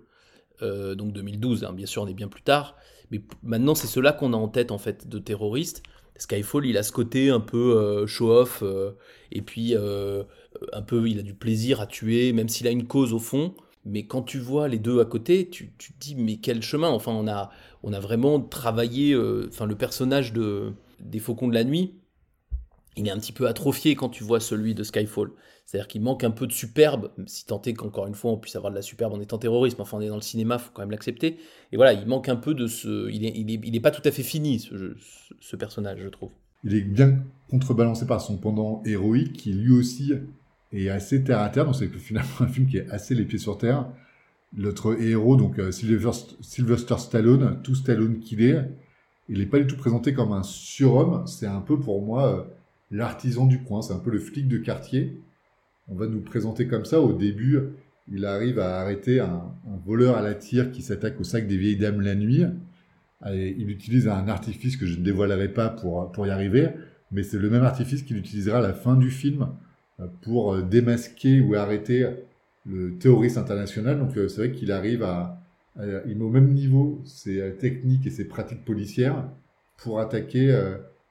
euh, 0.63 0.95
donc 0.95 1.13
2012. 1.13 1.63
Hein, 1.63 1.73
bien 1.73 1.85
sûr, 1.85 2.01
on 2.01 2.07
est 2.07 2.15
bien 2.15 2.27
plus 2.27 2.41
tard. 2.41 2.75
Mais 3.11 3.21
maintenant, 3.43 3.75
c'est 3.75 3.87
cela 3.87 4.11
qu'on 4.11 4.33
a 4.33 4.37
en 4.37 4.47
tête, 4.47 4.71
en 4.71 4.79
fait, 4.79 5.07
de 5.07 5.19
terroriste. 5.19 5.83
Skyfall, 6.17 6.65
il 6.65 6.77
a 6.77 6.83
ce 6.83 6.91
côté 6.91 7.29
un 7.29 7.39
peu 7.39 7.77
euh, 7.77 8.07
show-off, 8.07 8.63
euh, 8.63 8.93
et 9.31 9.43
puis 9.43 9.75
un 9.75 10.81
peu, 10.81 11.07
il 11.07 11.19
a 11.19 11.21
du 11.21 11.35
plaisir 11.35 11.79
à 11.79 11.85
tuer, 11.85 12.33
même 12.33 12.49
s'il 12.49 12.67
a 12.67 12.71
une 12.71 12.87
cause 12.87 13.13
au 13.13 13.19
fond. 13.19 13.53
Mais 13.85 14.07
quand 14.07 14.23
tu 14.23 14.39
vois 14.39 14.67
les 14.67 14.79
deux 14.79 14.99
à 14.99 15.05
côté, 15.05 15.47
tu, 15.47 15.71
tu 15.77 15.93
te 15.93 15.99
dis, 15.99 16.15
mais 16.15 16.37
quel 16.37 16.63
chemin? 16.63 16.89
Enfin, 16.89 17.11
on 17.11 17.27
a, 17.27 17.51
on 17.83 17.93
a 17.93 17.99
vraiment 17.99 18.41
travaillé, 18.41 19.15
enfin, 19.47 19.67
le 19.67 19.75
personnage 19.75 20.33
de, 20.33 20.73
des 20.99 21.19
Faucons 21.19 21.47
de 21.47 21.53
la 21.53 21.63
Nuit, 21.63 21.93
il 22.97 23.07
est 23.07 23.11
un 23.11 23.19
petit 23.19 23.31
peu 23.31 23.47
atrophié 23.47 23.95
quand 23.95 24.09
tu 24.09 24.23
vois 24.23 24.39
celui 24.39 24.73
de 24.73 24.83
Skyfall. 24.83 25.29
C'est-à-dire 25.67 25.89
qu'il 25.89 26.01
manque 26.01 26.23
un 26.23 26.31
peu 26.31 26.47
de 26.47 26.53
superbe, 26.53 27.11
si 27.25 27.45
tant 27.45 27.61
est 27.63 27.73
qu'encore 27.73 28.07
une 28.07 28.13
fois 28.13 28.31
on 28.31 28.37
puisse 28.37 28.55
avoir 28.55 28.71
de 28.71 28.77
la 28.77 28.81
superbe 28.81 29.11
en 29.11 29.19
étant 29.19 29.37
terroriste, 29.37 29.77
enfin 29.81 29.97
on 29.97 30.01
est 30.01 30.07
dans 30.07 30.15
le 30.15 30.21
cinéma, 30.21 30.59
faut 30.59 30.71
quand 30.73 30.81
même 30.81 30.91
l'accepter. 30.91 31.39
Et 31.73 31.75
voilà, 31.75 31.91
il 31.91 32.07
manque 32.07 32.29
un 32.29 32.37
peu 32.37 32.53
de 32.53 32.67
ce. 32.67 33.11
Il 33.11 33.25
est, 33.25 33.33
il 33.35 33.51
est, 33.51 33.59
il 33.61 33.75
est 33.75 33.81
pas 33.81 33.91
tout 33.91 34.01
à 34.05 34.11
fait 34.11 34.23
fini, 34.23 34.59
ce, 34.59 34.95
ce, 35.41 35.55
personnage, 35.57 35.99
je 36.01 36.07
trouve. 36.07 36.29
Il 36.63 36.73
est 36.73 36.83
bien 36.83 37.21
contrebalancé 37.49 38.07
par 38.07 38.21
son 38.21 38.37
pendant 38.37 38.81
héroïque, 38.85 39.33
qui 39.33 39.51
lui 39.51 39.73
aussi 39.73 40.13
est 40.71 40.87
assez 40.87 41.21
terre 41.25 41.39
à 41.39 41.49
terre, 41.49 41.65
donc 41.65 41.75
c'est 41.75 41.89
finalement 41.89 42.29
un 42.39 42.47
film 42.47 42.67
qui 42.67 42.77
est 42.77 42.89
assez 42.89 43.13
les 43.13 43.25
pieds 43.25 43.37
sur 43.37 43.57
terre. 43.57 43.89
Notre 44.53 44.97
héros, 45.01 45.35
donc 45.35 45.59
euh, 45.59 45.71
Sylvester, 45.73 46.35
Sylvester 46.39 46.97
Stallone, 46.97 47.59
tout 47.61 47.75
Stallone 47.75 48.19
qu'il 48.19 48.41
est, 48.41 48.63
il 49.27 49.39
n'est 49.39 49.45
pas 49.45 49.59
du 49.59 49.67
tout 49.67 49.75
présenté 49.75 50.13
comme 50.13 50.31
un 50.31 50.43
surhomme, 50.43 51.27
c'est 51.27 51.45
un 51.45 51.59
peu 51.59 51.77
pour 51.77 52.01
moi 52.01 52.27
euh, 52.33 52.43
l'artisan 52.89 53.45
du 53.45 53.61
coin, 53.63 53.81
c'est 53.81 53.91
un 53.91 53.99
peu 53.99 54.11
le 54.11 54.19
flic 54.19 54.47
de 54.47 54.59
quartier. 54.59 55.21
On 55.87 55.95
va 55.95 56.07
nous 56.07 56.21
présenter 56.21 56.67
comme 56.67 56.85
ça. 56.85 57.01
Au 57.01 57.13
début, 57.13 57.59
il 58.11 58.25
arrive 58.25 58.59
à 58.59 58.79
arrêter 58.79 59.19
un, 59.19 59.53
voleur 59.85 60.17
à 60.17 60.21
la 60.21 60.33
tire 60.33 60.71
qui 60.71 60.81
s'attaque 60.81 61.19
au 61.19 61.23
sac 61.23 61.47
des 61.47 61.57
vieilles 61.57 61.77
dames 61.77 62.01
la 62.01 62.15
nuit. 62.15 62.43
Il 63.25 63.69
utilise 63.69 64.07
un 64.07 64.27
artifice 64.27 64.77
que 64.77 64.85
je 64.85 64.99
ne 64.99 65.03
dévoilerai 65.03 65.49
pas 65.49 65.69
pour, 65.69 66.11
pour 66.11 66.27
y 66.27 66.29
arriver, 66.29 66.69
mais 67.11 67.23
c'est 67.23 67.39
le 67.39 67.49
même 67.49 67.63
artifice 67.63 68.03
qu'il 68.03 68.17
utilisera 68.17 68.59
à 68.59 68.61
la 68.61 68.73
fin 68.73 68.95
du 68.95 69.09
film 69.09 69.47
euh, 69.99 70.07
pour 70.21 70.53
euh, 70.53 70.61
démasquer 70.61 71.41
ou 71.41 71.55
arrêter 71.55 72.07
le 72.65 72.97
terroriste 72.97 73.37
international. 73.37 73.99
Donc 73.99 74.15
euh, 74.17 74.27
c'est 74.27 74.47
vrai 74.47 74.51
qu'il 74.51 74.71
arrive 74.71 75.03
à, 75.03 75.41
à, 75.77 75.83
il 76.05 76.17
met 76.17 76.23
au 76.23 76.29
même 76.29 76.53
niveau 76.53 77.01
ses 77.05 77.55
techniques 77.59 78.05
et 78.05 78.11
ses 78.11 78.25
pratiques 78.25 78.63
policières 78.65 79.27
pour 79.77 79.99
attaquer 79.99 80.47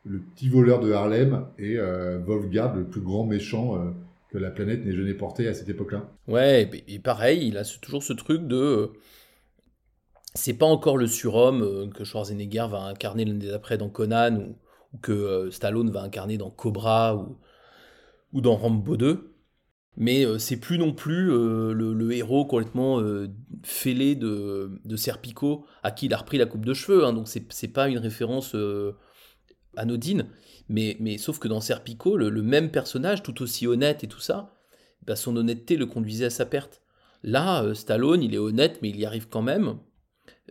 le 0.04 0.18
petit 0.18 0.49
voleur 0.49 0.80
de 0.80 0.90
Harlem 0.90 1.45
et 1.56 1.78
Wolfgard, 2.26 2.75
le 2.75 2.83
plus 2.83 3.00
grand 3.00 3.25
méchant 3.25 3.95
que 4.30 4.38
la 4.38 4.50
planète 4.50 4.85
n'ait 4.85 4.95
jamais 4.95 5.14
porté 5.14 5.49
à 5.49 5.54
cette 5.54 5.68
époque-là. 5.68 6.11
Ouais, 6.28 6.71
et 6.88 6.99
pareil, 6.99 7.47
il 7.47 7.59
a 7.59 7.64
toujours 7.64 8.02
ce 8.02 8.12
truc 8.12 8.47
de. 8.47 8.56
Euh, 8.56 8.87
c'est 10.35 10.54
pas 10.54 10.66
encore 10.66 10.97
le 10.97 11.06
surhomme 11.06 11.62
euh, 11.62 11.88
que 11.88 12.04
Schwarzenegger 12.04 12.66
va 12.71 12.83
incarner 12.83 13.25
l'année 13.25 13.47
d'après 13.47 13.78
dans 13.78 13.88
Conan 13.88 14.37
ou, 14.37 14.56
que 15.00 15.12
euh, 15.12 15.50
Stallone 15.50 15.90
va 15.90 16.02
incarner 16.02 16.38
dans 16.38 16.50
Cobra 16.50 17.16
ou, 17.16 17.38
ou 18.33 18.40
dans 18.40 18.56
Rambo 18.56 18.97
2. 18.97 19.33
Mais 19.99 20.26
c'est 20.38 20.59
plus 20.59 20.76
non 20.76 20.92
plus 20.92 21.28
le, 21.28 21.73
le, 21.73 22.12
héros 22.12 22.45
complètement 22.45 23.02
fêlé 23.62 24.14
de, 24.14 24.78
de 24.85 24.95
Serpico 24.95 25.64
à 25.83 25.90
qui 25.90 26.04
il 26.04 26.12
a 26.12 26.18
repris 26.18 26.37
la 26.37 26.45
coupe 26.45 26.66
de 26.66 26.75
cheveux. 26.75 27.06
Hein, 27.06 27.14
donc 27.14 27.28
c'est 27.28 27.68
pas 27.68 27.88
une 27.88 27.97
référence 27.97 28.54
anodine, 29.76 30.26
mais, 30.68 30.96
mais 31.00 31.18
sauf 31.18 31.38
que 31.38 31.49
dans 31.49 31.61
Serpico, 31.61 32.16
le, 32.16 32.30
même 32.42 32.70
personnage, 32.70 33.23
tout 33.23 33.42
aussi 33.42 33.66
honnête 33.66 34.04
et 34.04 34.08
tout 34.08 34.20
ça, 34.20 34.54
bah 35.06 35.16
son 35.16 35.37
honnêteté 35.37 35.76
le 35.76 35.87
conduisait 35.87 36.26
à 36.26 36.30
sa 36.30 36.46
perte. 36.46 36.82
Là, 37.23 37.62
euh, 37.62 37.75
Stallone, 37.75 38.23
il 38.23 38.35
est 38.35 38.38
honnête, 38.38 38.80
mais 38.82 38.90
il 38.90 38.99
y 38.99 39.06
arrive 39.06 39.28
quand 39.28 39.42
même, 39.42 39.78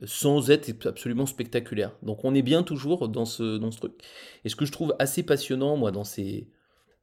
sans 0.04 0.50
être 0.50 0.88
absolument 0.88 1.26
spectaculaire. 1.26 1.96
Donc 2.04 2.24
on 2.24 2.36
est 2.36 2.42
bien 2.42 2.64
toujours 2.64 3.08
dans 3.08 3.26
ce, 3.26 3.58
dans 3.58 3.72
ce 3.72 3.78
truc. 3.78 3.94
Et 4.44 4.50
ce 4.50 4.56
que 4.56 4.66
je 4.66 4.72
trouve 4.72 4.96
assez 5.00 5.24
passionnant, 5.24 5.78
moi, 5.78 5.92
dans 5.92 6.04
ces, 6.04 6.50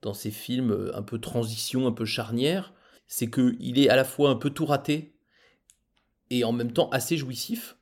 dans 0.03 0.15
ces 0.15 0.31
films 0.31 0.73
euh, 0.73 0.97
un 0.97 1.03
peu 1.03 1.19
transition, 1.19 1.87
un 1.87 1.93
peu 1.93 2.05
charnière, 2.05 2.75
c'est 3.07 3.31
qu'il 3.31 3.79
est 3.79 3.89
à 3.89 3.97
la 3.97 4.05
fois 4.05 4.31
un 4.31 4.37
peu 4.37 4.51
tout 4.51 4.67
raté, 4.67 5.15
et 6.31 6.45
en 6.45 6.53
même 6.53 6.73
temps 6.73 6.89
assez 6.91 7.19
jouissif, 7.19 7.77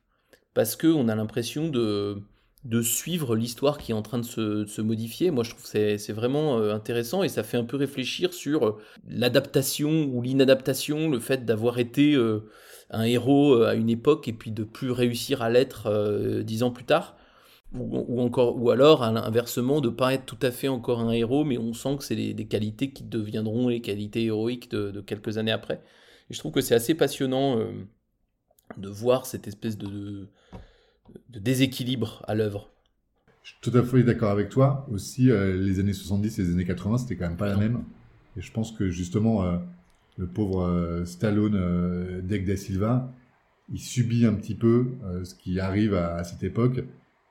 parce 0.53 0.75
qu'on 0.75 1.07
a 1.07 1.15
l'impression 1.15 1.69
de 1.69 2.21
de 2.63 2.81
suivre 2.81 3.35
l'histoire 3.35 3.79
qui 3.79 3.91
est 3.91 3.95
en 3.95 4.03
train 4.03 4.19
de 4.19 4.23
se, 4.23 4.81
modifier. 4.81 5.31
Moi, 5.31 5.43
je 5.43 5.51
trouve 5.51 5.63
que 5.63 5.97
c'est 5.97 6.13
vraiment 6.13 6.59
euh, 6.59 6.73
intéressant 6.73 7.23
et 7.23 7.29
ça 7.29 7.43
fait 7.43 7.57
un 7.57 7.63
peu 7.63 7.77
réfléchir 7.77 8.33
sur 8.33 8.65
euh, 8.65 8.77
l'adaptation 9.07 10.05
ou 10.13 10.21
l'inadaptation, 10.21 11.09
le 11.09 11.19
fait 11.19 11.43
d'avoir 11.43 11.79
été 11.79 12.13
euh, 12.13 12.47
un 12.91 13.03
héros 13.03 13.63
à 13.63 13.73
une 13.73 13.89
époque 13.89 14.27
et 14.27 14.33
puis 14.33 14.51
de 14.51 14.63
plus 14.63 14.91
réussir 14.91 15.41
à 15.41 15.49
l'être 15.49 15.89
dix 16.43 16.61
ans 16.63 16.71
plus 16.71 16.83
tard. 16.83 17.17
Ou, 17.73 18.19
encore, 18.19 18.61
ou 18.61 18.69
alors, 18.69 19.01
inversement, 19.01 19.79
de 19.79 19.87
pas 19.87 20.13
être 20.13 20.25
tout 20.25 20.37
à 20.41 20.51
fait 20.51 20.67
encore 20.67 20.99
un 20.99 21.11
héros, 21.11 21.45
mais 21.45 21.57
on 21.57 21.73
sent 21.73 21.95
que 21.99 22.03
c'est 22.03 22.17
des 22.17 22.45
qualités 22.45 22.91
qui 22.91 23.03
deviendront 23.03 23.69
les 23.69 23.79
qualités 23.79 24.25
héroïques 24.25 24.69
de, 24.71 24.99
quelques 24.99 25.37
années 25.37 25.53
après. 25.53 25.81
Et 26.29 26.33
je 26.33 26.39
trouve 26.39 26.51
que 26.51 26.59
c'est 26.59 26.75
assez 26.75 26.95
passionnant 26.95 27.65
de 28.75 28.89
voir 28.89 29.25
cette 29.25 29.47
espèce 29.47 29.77
de 29.77 30.27
de 31.29 31.39
déséquilibre 31.39 32.23
à 32.27 32.35
l'œuvre. 32.35 32.69
Je 33.43 33.49
suis 33.49 33.59
tout 33.61 33.77
à 33.77 33.83
fait 33.83 34.03
d'accord 34.03 34.29
avec 34.29 34.49
toi. 34.49 34.87
Aussi, 34.91 35.31
euh, 35.31 35.57
les 35.57 35.79
années 35.79 35.93
70 35.93 36.39
et 36.39 36.43
les 36.43 36.51
années 36.53 36.65
80, 36.65 36.99
c'était 36.99 37.15
quand 37.15 37.27
même 37.27 37.37
pas 37.37 37.47
la 37.47 37.57
même. 37.57 37.83
Et 38.37 38.41
je 38.41 38.51
pense 38.51 38.71
que 38.71 38.89
justement, 38.89 39.43
euh, 39.43 39.57
le 40.17 40.27
pauvre 40.27 40.63
euh, 40.63 41.05
Stallone 41.05 41.55
euh, 41.55 42.21
Dec 42.21 42.45
da 42.45 42.55
Silva, 42.55 43.13
il 43.69 43.79
subit 43.79 44.25
un 44.25 44.33
petit 44.33 44.55
peu 44.55 44.87
ce 45.23 45.33
qui 45.33 45.61
arrive 45.61 45.93
à, 45.93 46.15
à 46.15 46.25
cette 46.25 46.43
époque. 46.43 46.83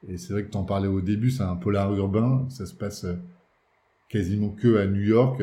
Et 0.09 0.17
c'est 0.17 0.33
vrai 0.33 0.45
que 0.45 0.51
tu 0.51 0.57
en 0.57 0.65
parlais 0.65 0.89
au 0.89 1.03
début, 1.03 1.31
c'est 1.31 1.43
un 1.43 1.57
polar 1.57 1.95
urbain. 1.95 2.47
Ça 2.49 2.65
se 2.65 2.73
passe 2.73 3.05
quasiment 4.09 4.49
que 4.49 4.79
à 4.79 4.87
New 4.87 5.03
York, 5.03 5.43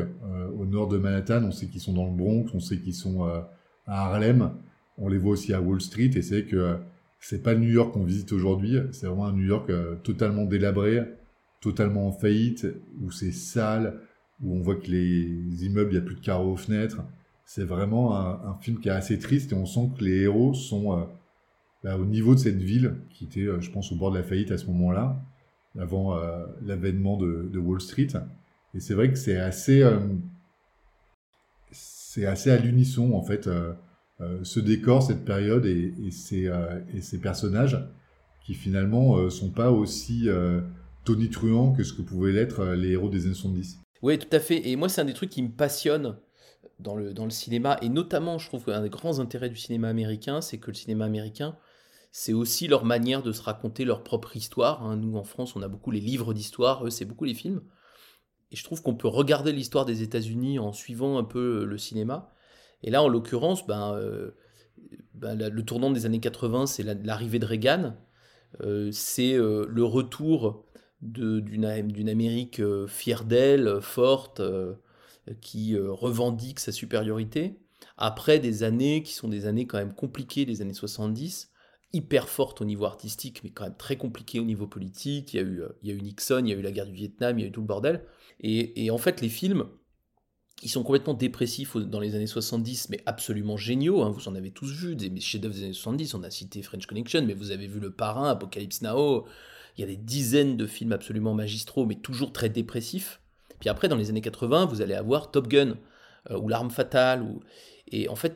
au 0.57 0.65
nord 0.65 0.87
de 0.87 0.97
Manhattan. 0.97 1.43
On 1.43 1.51
sait 1.51 1.67
qu'ils 1.67 1.81
sont 1.81 1.93
dans 1.93 2.07
le 2.07 2.17
Bronx, 2.17 2.49
on 2.55 2.59
sait 2.59 2.79
qu'ils 2.79 2.95
sont 2.95 3.25
à 3.27 3.47
Harlem. 3.85 4.53
On 4.97 5.07
les 5.07 5.19
voit 5.19 5.33
aussi 5.33 5.53
à 5.53 5.61
Wall 5.61 5.81
Street. 5.81 6.09
Et 6.15 6.23
c'est 6.23 6.41
vrai 6.41 6.49
que 6.49 6.77
c'est 7.19 7.41
pas 7.41 7.55
New 7.55 7.69
York 7.69 7.93
qu'on 7.93 8.03
visite 8.03 8.31
aujourd'hui, 8.31 8.79
c'est 8.91 9.07
vraiment 9.07 9.27
un 9.27 9.33
New 9.33 9.45
York 9.45 9.69
euh, 9.69 9.95
totalement 9.95 10.45
délabré, 10.45 11.03
totalement 11.61 12.07
en 12.07 12.11
faillite, 12.11 12.67
où 13.01 13.11
c'est 13.11 13.31
sale, 13.31 13.99
où 14.41 14.55
on 14.55 14.61
voit 14.61 14.75
que 14.75 14.87
les 14.87 15.65
immeubles, 15.65 15.91
il 15.91 15.99
n'y 15.99 16.03
a 16.03 16.05
plus 16.05 16.15
de 16.15 16.21
carreaux 16.21 16.53
aux 16.53 16.57
fenêtres. 16.57 17.03
C'est 17.45 17.63
vraiment 17.63 18.15
un, 18.15 18.57
film 18.59 18.79
qui 18.79 18.89
est 18.89 18.91
assez 18.91 19.17
triste 19.19 19.53
et 19.53 19.55
on 19.55 19.65
sent 19.65 19.89
que 19.97 20.03
les 20.03 20.23
héros 20.23 20.53
sont 20.53 20.97
euh, 20.97 21.05
bah, 21.83 21.97
au 21.97 22.05
niveau 22.05 22.35
de 22.35 22.39
cette 22.39 22.61
ville, 22.61 22.95
qui 23.09 23.23
était, 23.23 23.47
euh, 23.47 23.61
je 23.61 23.71
pense, 23.71 23.91
au 23.91 23.95
bord 23.95 24.11
de 24.11 24.17
la 24.17 24.23
faillite 24.23 24.51
à 24.51 24.57
ce 24.57 24.67
moment-là, 24.67 25.21
avant 25.79 26.19
l'avènement 26.63 27.17
de, 27.17 27.49
de, 27.51 27.59
Wall 27.59 27.79
Street. 27.79 28.07
Et 28.73 28.79
c'est 28.79 28.95
vrai 28.95 29.11
que 29.11 29.17
c'est 29.17 29.37
assez, 29.37 29.87
c'est 31.71 32.25
assez 32.25 32.49
à 32.49 32.57
l'unisson, 32.57 33.13
en 33.13 33.21
fait. 33.21 33.47
Euh, 34.19 34.39
ce 34.43 34.59
décor, 34.59 35.03
cette 35.03 35.25
période 35.25 35.65
et, 35.65 35.93
euh, 36.33 36.81
ces 37.01 37.19
personnages 37.19 37.77
qui 38.43 38.55
finalement 38.55 39.17
euh, 39.17 39.29
sont 39.29 39.51
pas 39.51 39.71
aussi 39.71 40.27
tonitruant 41.03 41.71
que 41.73 41.83
ce 41.83 41.93
que 41.93 42.01
pouvaient 42.01 42.31
l'être 42.31 42.65
les 42.65 42.91
héros 42.91 43.09
des 43.09 43.25
années 43.25 43.35
70. 43.35 43.79
Oui, 44.01 44.17
tout 44.17 44.27
à 44.31 44.39
fait. 44.39 44.67
Et 44.69 44.75
moi, 44.75 44.89
c'est 44.89 45.01
un 45.01 45.05
des 45.05 45.13
trucs 45.13 45.29
qui 45.29 45.41
me 45.41 45.51
passionne 45.51 46.17
dans 46.79 46.95
le, 46.95 47.13
dans 47.13 47.25
le 47.25 47.31
cinéma. 47.31 47.77
Et 47.81 47.89
notamment, 47.89 48.37
je 48.37 48.47
trouve 48.47 48.65
qu'un 48.65 48.81
des 48.81 48.89
grands 48.89 49.19
intérêts 49.19 49.49
du 49.49 49.55
cinéma 49.55 49.89
américain, 49.89 50.41
c'est 50.41 50.57
que 50.57 50.71
le 50.71 50.75
cinéma 50.75 51.05
américain, 51.05 51.57
c'est 52.11 52.33
aussi 52.33 52.67
leur 52.67 52.85
manière 52.85 53.23
de 53.23 53.31
se 53.31 53.41
raconter 53.41 53.85
leur 53.85 54.03
propre 54.03 54.35
histoire. 54.35 54.83
hein. 54.83 54.97
Nous, 54.97 55.15
en 55.17 55.23
France, 55.23 55.55
on 55.55 55.61
a 55.61 55.67
beaucoup 55.67 55.91
les 55.91 55.99
livres 55.99 56.33
d'histoire, 56.33 56.85
eux, 56.85 56.89
c'est 56.89 57.05
beaucoup 57.05 57.25
les 57.25 57.33
films. 57.33 57.61
Et 58.51 58.55
je 58.55 58.63
trouve 58.63 58.81
qu'on 58.81 58.95
peut 58.95 59.07
regarder 59.07 59.51
l'histoire 59.51 59.85
des 59.85 60.03
États-Unis 60.03 60.57
en 60.59 60.71
suivant 60.71 61.17
un 61.17 61.23
peu 61.23 61.65
le 61.65 61.77
cinéma. 61.77 62.31
Et 62.83 62.91
là, 62.91 63.03
en 63.03 63.07
l'occurrence, 63.07 63.65
ben, 63.65 63.93
euh, 63.95 64.31
ben, 65.13 65.35
le 65.49 65.63
tournant 65.63 65.91
des 65.91 66.05
années 66.05 66.19
80, 66.19 66.67
c'est 66.67 66.83
la- 66.83 66.93
l'arrivée 66.93 67.39
de 67.39 67.45
Reagan. 67.45 67.95
Euh, 68.61 68.91
c'est 68.91 69.33
euh, 69.33 69.65
le 69.69 69.83
retour 69.83 70.65
d'une 71.01 71.65
Amérique 71.65 72.61
fière 72.87 73.23
d'elle, 73.23 73.81
forte, 73.81 74.41
qui 75.41 75.77
revendique 75.77 76.59
sa 76.59 76.71
supériorité. 76.71 77.59
Après 77.97 78.39
des 78.39 78.63
années 78.63 79.03
qui 79.03 79.13
sont 79.13 79.27
des 79.27 79.45
années 79.45 79.67
quand 79.67 79.77
même 79.77 79.93
compliquées, 79.93 80.45
des 80.45 80.61
années 80.63 80.73
70, 80.73 81.51
hyper 81.93 82.27
fortes 82.27 82.61
au 82.61 82.65
niveau 82.65 82.85
artistique, 82.85 83.41
mais 83.43 83.51
quand 83.51 83.65
même 83.65 83.77
très 83.77 83.95
compliquées 83.97 84.39
au 84.39 84.43
niveau 84.45 84.65
politique. 84.65 85.33
Il 85.35 85.37
y 85.83 85.91
a 85.91 85.93
eu, 85.93 86.01
Nixon, 86.01 86.41
il 86.43 86.49
y 86.49 86.53
a 86.53 86.57
eu 86.57 86.61
la 86.61 86.71
guerre 86.71 86.87
du 86.87 86.93
Vietnam, 86.93 87.37
il 87.37 87.41
y 87.43 87.45
a 87.45 87.47
eu 87.49 87.51
tout 87.51 87.61
le 87.61 87.67
bordel. 87.67 88.03
Et 88.39 88.89
en 88.89 88.97
fait, 88.97 89.21
les 89.21 89.29
films, 89.29 89.67
ils 90.63 90.69
sont 90.69 90.83
complètement 90.83 91.13
dépressifs 91.13 91.77
dans 91.77 91.99
les 91.99 92.15
années 92.15 92.25
70, 92.27 92.89
mais 92.89 92.99
absolument 93.05 93.57
géniaux. 93.57 94.01
hein. 94.01 94.09
Vous 94.09 94.27
en 94.27 94.35
avez 94.35 94.51
tous 94.51 94.71
vu, 94.71 94.95
des 94.95 95.19
chefs-d'œuvre 95.19 95.53
des 95.53 95.63
années 95.63 95.73
70. 95.73 96.15
On 96.15 96.23
a 96.23 96.31
cité 96.31 96.61
French 96.63 96.87
Connection, 96.87 97.23
mais 97.25 97.33
vous 97.35 97.51
avez 97.51 97.67
vu 97.67 97.79
Le 97.79 97.91
Parrain, 97.91 98.29
Apocalypse 98.29 98.81
Now. 98.81 99.25
Il 99.77 99.81
y 99.81 99.83
a 99.83 99.87
des 99.87 99.97
dizaines 99.97 100.57
de 100.57 100.65
films 100.65 100.93
absolument 100.93 101.35
magistraux, 101.35 101.85
mais 101.85 101.95
toujours 101.95 102.33
très 102.33 102.49
dépressifs. 102.49 103.21
Puis 103.59 103.69
après, 103.69 103.87
dans 103.87 103.95
les 103.95 104.09
années 104.09 104.21
80, 104.21 104.65
vous 104.65 104.81
allez 104.81 104.95
avoir 104.95 105.29
Top 105.29 105.47
Gun, 105.47 105.77
euh, 106.31 106.39
ou 106.39 106.47
L'Arme 106.47 106.71
Fatale. 106.71 107.21
Ou... 107.21 107.41
Et 107.91 108.09
en 108.09 108.15
fait, 108.15 108.35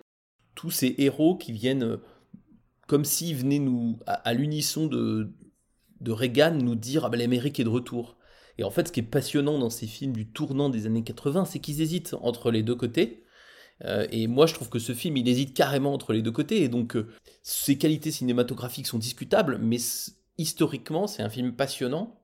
tous 0.53 0.69
ces 0.69 0.93
héros 0.99 1.35
qui 1.37 1.51
viennent 1.51 1.83
euh, 1.83 1.97
comme 2.87 3.05
s'ils 3.05 3.35
venaient 3.35 3.59
nous, 3.59 3.97
à, 4.05 4.13
à 4.13 4.33
l'unisson 4.33 4.85
de, 4.85 5.31
de 6.01 6.11
Reagan, 6.11 6.51
nous 6.51 6.75
dire 6.75 7.05
Ah 7.05 7.09
ben 7.09 7.17
l'Amérique 7.17 7.59
est 7.59 7.63
de 7.63 7.69
retour. 7.69 8.17
Et 8.57 8.63
en 8.63 8.71
fait, 8.71 8.87
ce 8.87 8.91
qui 8.91 8.99
est 8.99 9.03
passionnant 9.03 9.59
dans 9.59 9.69
ces 9.69 9.87
films 9.87 10.13
du 10.13 10.27
tournant 10.27 10.69
des 10.69 10.85
années 10.85 11.03
80, 11.03 11.45
c'est 11.45 11.59
qu'ils 11.59 11.81
hésitent 11.81 12.15
entre 12.21 12.51
les 12.51 12.63
deux 12.63 12.75
côtés. 12.75 13.23
Euh, 13.85 14.05
et 14.11 14.27
moi, 14.27 14.45
je 14.45 14.53
trouve 14.53 14.69
que 14.69 14.79
ce 14.79 14.93
film, 14.93 15.17
il 15.17 15.27
hésite 15.27 15.53
carrément 15.55 15.93
entre 15.93 16.13
les 16.13 16.21
deux 16.21 16.31
côtés. 16.31 16.63
Et 16.63 16.69
donc, 16.69 16.95
euh, 16.95 17.07
ses 17.41 17.77
qualités 17.77 18.11
cinématographiques 18.11 18.87
sont 18.87 18.99
discutables, 18.99 19.57
mais 19.61 19.77
historiquement, 20.37 21.07
c'est 21.07 21.23
un 21.23 21.29
film 21.29 21.53
passionnant 21.53 22.19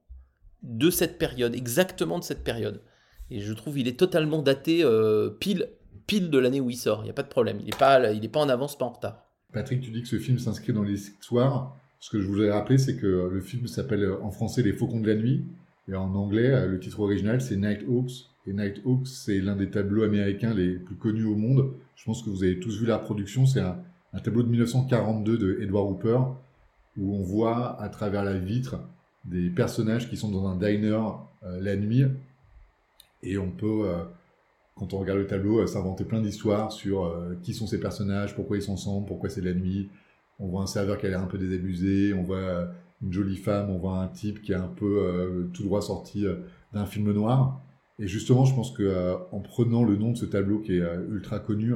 de 0.64 0.90
cette 0.90 1.18
période, 1.18 1.56
exactement 1.56 2.20
de 2.20 2.24
cette 2.24 2.44
période. 2.44 2.82
Et 3.30 3.42
je 3.42 3.54
trouve 3.54 3.76
qu'il 3.76 3.88
est 3.88 4.00
totalement 4.00 4.42
daté 4.42 4.84
euh, 4.84 5.30
pile, 5.30 5.70
pile 6.06 6.30
de 6.30 6.38
l'année 6.38 6.62
où 6.62 6.70
il 6.70 6.78
sort. 6.78 7.02
Il 7.02 7.06
n'y 7.06 7.10
a 7.10 7.14
pas 7.14 7.24
de 7.24 7.28
problème. 7.28 7.58
Il 7.62 7.66
n'est 7.66 7.78
pas, 7.78 8.12
il 8.12 8.30
pas 8.30 8.40
en 8.40 8.50
avance, 8.50 8.78
pas 8.78 8.86
en 8.86 8.92
retard. 8.92 9.24
Patrick, 9.54 9.82
tu 9.82 9.92
dis 9.92 10.02
que 10.02 10.08
ce 10.08 10.20
film 10.20 10.40
s'inscrit 10.40 10.74
dans 10.74 10.84
l'histoire. 10.84 11.78
Ce 12.00 12.10
que 12.12 12.20
je 12.20 12.28
voulais 12.28 12.52
rappeler, 12.52 12.78
c'est 12.78 12.96
que 12.96 13.30
le 13.32 13.42
film 13.42 13.68
s'appelle 13.68 14.08
en 14.22 14.30
français 14.30 14.62
Les 14.62 14.74
Faucons 14.74 15.00
de 15.00 15.08
la 15.08 15.16
Nuit. 15.16 15.46
Et 15.90 15.96
en 15.96 16.14
anglais, 16.16 16.50
euh, 16.50 16.68
le 16.68 16.80
titre 16.80 17.00
original, 17.00 17.42
c'est 17.42 17.56
Nighthawks. 17.56 18.30
Et 18.46 18.54
Nighthawks, 18.54 19.08
c'est 19.08 19.40
l'un 19.40 19.56
des 19.56 19.70
tableaux 19.70 20.04
américains 20.04 20.54
les 20.54 20.76
plus 20.76 20.96
connus 20.96 21.26
au 21.26 21.36
monde. 21.36 21.74
Je 21.96 22.06
pense 22.06 22.24
que 22.24 22.30
vous 22.30 22.44
avez 22.44 22.60
tous 22.60 22.80
vu 22.80 22.86
la 22.86 22.98
reproduction. 22.98 23.46
C'est 23.46 23.62
un, 23.62 23.78
tableau 24.24 24.44
de 24.44 24.50
1942 24.50 25.38
de 25.38 25.60
Edward 25.62 25.92
Hooper, 25.92 26.20
où 26.98 27.16
on 27.16 27.22
voit 27.22 27.82
à 27.82 27.90
travers 27.90 28.24
la 28.24 28.38
vitre 28.38 28.80
des 29.26 29.50
personnages 29.50 30.10
qui 30.10 30.18
sont 30.18 30.30
dans 30.30 30.48
un 30.48 30.56
diner 30.56 31.00
euh, 31.44 31.62
la 31.62 31.76
nuit. 31.76 32.06
Et 33.24 33.38
on 33.38 33.52
peut, 33.52 33.84
euh, 33.86 34.04
quand 34.76 34.94
on 34.94 35.00
regarde 35.00 35.20
le 35.20 35.28
tableau, 35.28 35.66
s'inventer 35.68 36.04
plein 36.04 36.22
d'histoires 36.22 36.72
sur 36.72 37.14
qui 37.44 37.54
sont 37.54 37.68
ces 37.68 37.80
personnages, 37.80 38.36
pourquoi 38.36 38.58
ils 38.58 38.64
sont 38.64 38.74
ensemble, 38.74 39.06
pourquoi 39.08 39.30
c'est 39.30 39.42
la 39.42 39.54
nuit. 39.54 39.90
On 40.40 40.48
voit 40.48 40.62
un 40.62 40.68
serveur 40.68 40.98
qui 40.98 41.06
a 41.06 41.10
l'air 41.10 41.22
un 41.22 41.28
peu 41.28 41.38
désabusé, 41.38 42.14
on 42.14 42.24
voit 42.24 42.70
une 43.02 43.14
jolie 43.14 43.38
femme, 43.38 43.70
on 43.70 43.78
voit 43.78 44.00
un 44.00 44.08
type 44.08 44.42
qui 44.42 44.52
est 44.52 44.56
un 44.56 44.68
peu 44.68 45.00
euh, 45.04 45.44
tout 45.54 45.64
droit 45.64 45.82
sorti 45.82 46.26
euh, 46.26 46.36
d'un 46.74 46.86
film 46.86 47.12
noir. 47.12 47.62
Et 48.00 48.08
justement, 48.08 48.46
je 48.46 48.56
pense 48.56 48.72
que 48.72 48.84
euh, 48.84 49.16
en 49.32 49.40
prenant 49.40 49.84
le 49.84 49.96
nom 49.96 50.12
de 50.12 50.18
ce 50.18 50.26
tableau 50.26 50.60
qui 50.60 50.74
est 50.74 50.84
ultra 51.10 51.40
connu 51.40 51.74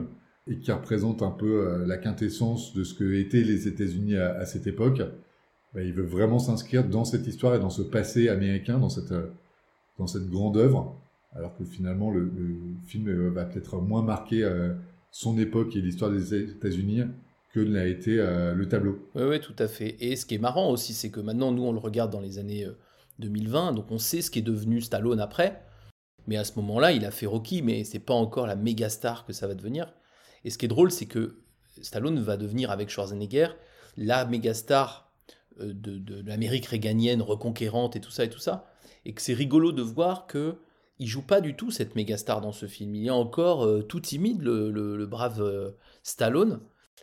et 0.48 0.58
qui 0.58 0.72
représente 0.72 1.22
un 1.22 1.32
peu 1.32 1.86
la 1.86 1.98
quintessence 1.98 2.74
de 2.74 2.84
ce 2.84 2.96
que 2.96 3.14
étaient 3.14 3.44
les 3.44 3.68
États-Unis 3.68 4.18
à, 4.18 4.46
cette 4.46 4.66
époque, 4.66 5.02
bah, 5.74 5.84
il 5.84 5.94
veut 5.94 6.04
vraiment 6.04 6.40
s'inscrire 6.40 6.88
dans 6.88 7.06
cette 7.06 7.28
histoire 7.28 7.56
et 7.56 7.60
dans 7.60 7.70
ce 7.70 7.84
passé 7.84 8.28
américain, 8.28 8.80
dans 8.80 8.90
cette, 8.90 9.14
grande 10.32 10.58
œuvre, 10.58 11.00
alors 11.34 11.56
que 11.56 11.64
finalement 11.64 12.10
le, 12.10 12.22
le 12.22 12.56
film 12.88 13.30
va 13.30 13.46
peut-être 13.46 13.80
moins 13.82 14.02
marquer 14.02 14.50
son 15.12 15.38
époque 15.38 15.76
et 15.76 15.82
l'histoire 15.82 16.12
des 16.12 16.34
États-Unis 16.34 17.04
que 17.54 17.60
l'a 17.60 17.86
été 17.86 18.20
euh, 18.20 18.54
le 18.54 18.68
tableau. 18.68 19.10
Oui, 19.16 19.40
tout 19.40 19.56
à 19.60 19.68
fait. 19.68 19.98
Et 20.00 20.16
ce 20.16 20.26
qui 20.26 20.36
est 20.36 20.40
marrant 20.40 20.70
aussi, 20.70 20.94
c'est 20.94 21.10
que 21.10 21.20
maintenant, 21.20 21.52
nous, 21.52 21.64
on 21.64 21.72
le 21.72 21.80
regarde 21.80 22.12
dans 22.12 22.22
les 22.22 22.40
années 22.40 22.66
euh, 22.66 22.78
2020, 23.20 23.74
donc 23.74 23.92
on 23.92 23.98
sait 23.98 24.22
ce 24.22 24.32
qui 24.32 24.40
est 24.40 24.44
devenu 24.44 24.82
Stallone 24.82 25.20
après. 25.20 25.64
Mais 26.28 26.38
à 26.38 26.44
ce 26.44 26.54
moment-là, 26.58 26.92
il 26.92 27.06
a 27.06 27.12
fait 27.12 27.26
Rocky, 27.26 27.62
mais 27.62 27.84
c'est 27.84 28.00
pas 28.00 28.14
encore 28.14 28.48
la 28.48 28.56
méga 28.56 28.90
star 28.90 29.26
que 29.26 29.34
ça 29.34 29.48
va 29.48 29.56
devenir. 29.56 29.94
Et 30.44 30.50
ce 30.50 30.58
qui 30.58 30.66
est 30.66 30.70
drôle, 30.70 30.92
c'est 30.92 31.08
que 31.08 31.38
Stallone 31.82 32.20
va 32.20 32.38
devenir 32.38 32.72
avec 32.72 32.90
Schwarzenegger 32.90 33.48
la 33.98 34.26
méga 34.26 34.54
star 34.54 35.12
euh, 35.60 35.74
de, 35.74 36.22
l'Amérique 36.26 36.68
réganienne 36.68 37.22
reconquérante 37.22 37.96
et 37.96 38.02
tout 38.02 38.12
ça 38.12 38.24
et 38.24 38.30
tout 38.30 38.40
ça. 38.40 38.72
Et 39.06 39.14
que 39.14 39.22
c'est 39.22 39.34
rigolo 39.34 39.72
de 39.72 39.82
voir 39.82 40.28
que 40.28 40.56
il 41.00 41.08
joue 41.08 41.24
pas 41.24 41.42
du 41.42 41.56
tout 41.56 41.72
cette 41.72 41.96
méga 41.96 42.16
star 42.16 42.42
dans 42.42 42.52
ce 42.52 42.68
film. 42.68 42.94
Il 42.94 43.08
est 43.08 43.10
encore 43.10 43.66
euh, 43.66 43.82
tout 43.82 44.00
timide, 44.00 44.42
le, 44.42 45.06
brave 45.08 45.42
euh, 45.42 45.72
Stallone. 46.04 46.60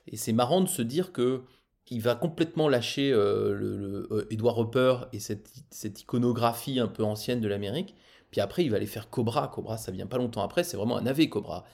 Et 0.09 0.17
c'est 0.17 0.33
marrant 0.33 0.61
de 0.61 0.69
se 0.69 0.83
dire 0.83 1.13
que 1.13 1.43
il 1.91 2.03
va 2.03 2.15
complètement 2.15 2.69
lâcher 2.69 3.13
euh, 3.13 3.55
le, 3.55 4.09
euh, 4.11 4.27
Edward 4.31 4.59
Hopper 4.59 4.97
et 5.13 5.21
cette, 5.21 6.01
iconographie 6.01 6.81
un 6.81 6.89
peu 6.89 7.03
ancienne 7.03 7.41
de 7.41 7.49
l'Amérique. 7.49 7.95
Puis 8.31 8.41
après, 8.41 8.65
il 8.65 8.71
va 8.71 8.77
aller 8.77 8.87
faire 8.87 9.09
Cobra. 9.09 9.49
Cobra, 9.49 9.79
ça 9.79 9.91
vient 9.91 10.07
pas 10.07 10.19
longtemps 10.19 10.43
après. 10.43 10.65
C'est 10.65 10.77
vraiment 10.77 10.99
un 10.99 11.07
AV 11.07 11.29
Cobra. 11.29 11.65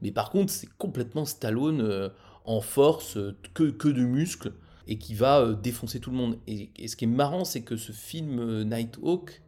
Mais 0.00 0.12
par 0.12 0.30
contre, 0.30 0.52
c'est 0.52 0.68
complètement 0.78 1.24
Stallone 1.24 1.80
euh, 1.80 2.08
en 2.44 2.60
force, 2.60 3.18
que, 3.54 3.70
que 3.70 3.88
de 3.88 4.02
muscles, 4.02 4.52
et 4.86 4.98
qui 4.98 5.14
va 5.14 5.54
défoncer 5.54 5.98
tout 5.98 6.10
le 6.10 6.16
monde. 6.16 6.38
Et, 6.46 6.70
ce 6.86 6.94
qui 6.94 7.04
est 7.04 7.08
marrant, 7.08 7.44
c'est 7.44 7.62
que 7.62 7.76
ce 7.76 7.90
film 7.90 8.62
Nighthawk, 8.64 9.42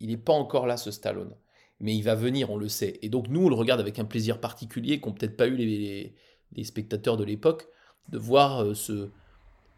il 0.00 0.08
n'est 0.08 0.16
pas 0.16 0.34
encore 0.34 0.66
là, 0.66 0.76
ce 0.76 0.90
Stallone. 0.90 1.34
Mais 1.80 1.96
il 1.96 2.02
va 2.02 2.14
venir, 2.14 2.50
on 2.50 2.58
le 2.58 2.68
sait. 2.68 2.98
Et 3.00 3.08
donc 3.08 3.28
nous, 3.28 3.46
on 3.46 3.48
le 3.48 3.54
regarde 3.54 3.80
avec 3.80 3.98
un 3.98 4.04
plaisir 4.04 4.38
particulier 4.38 5.00
qu'ont 5.00 5.12
peut-être 5.12 5.36
pas 5.36 5.46
eu 5.46 5.56
les- 5.56 6.14
les 6.56 6.64
spectateurs 6.64 7.16
de 7.16 7.24
l'époque, 7.24 7.68
de 8.10 8.18
voir 8.18 8.64
euh, 8.64 8.74
ce, 8.74 9.08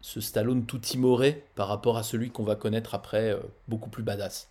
Stallone 0.01 0.65
tout 0.65 0.79
timoré 0.79 1.43
par 1.55 1.67
rapport 1.67 1.97
à 1.97 2.03
celui 2.03 2.29
qu'on 2.29 2.43
va 2.43 2.55
connaître 2.55 2.93
après, 2.95 3.31
euh, 3.31 3.39
beaucoup 3.67 3.89
plus 3.89 4.03
badass. 4.03 4.49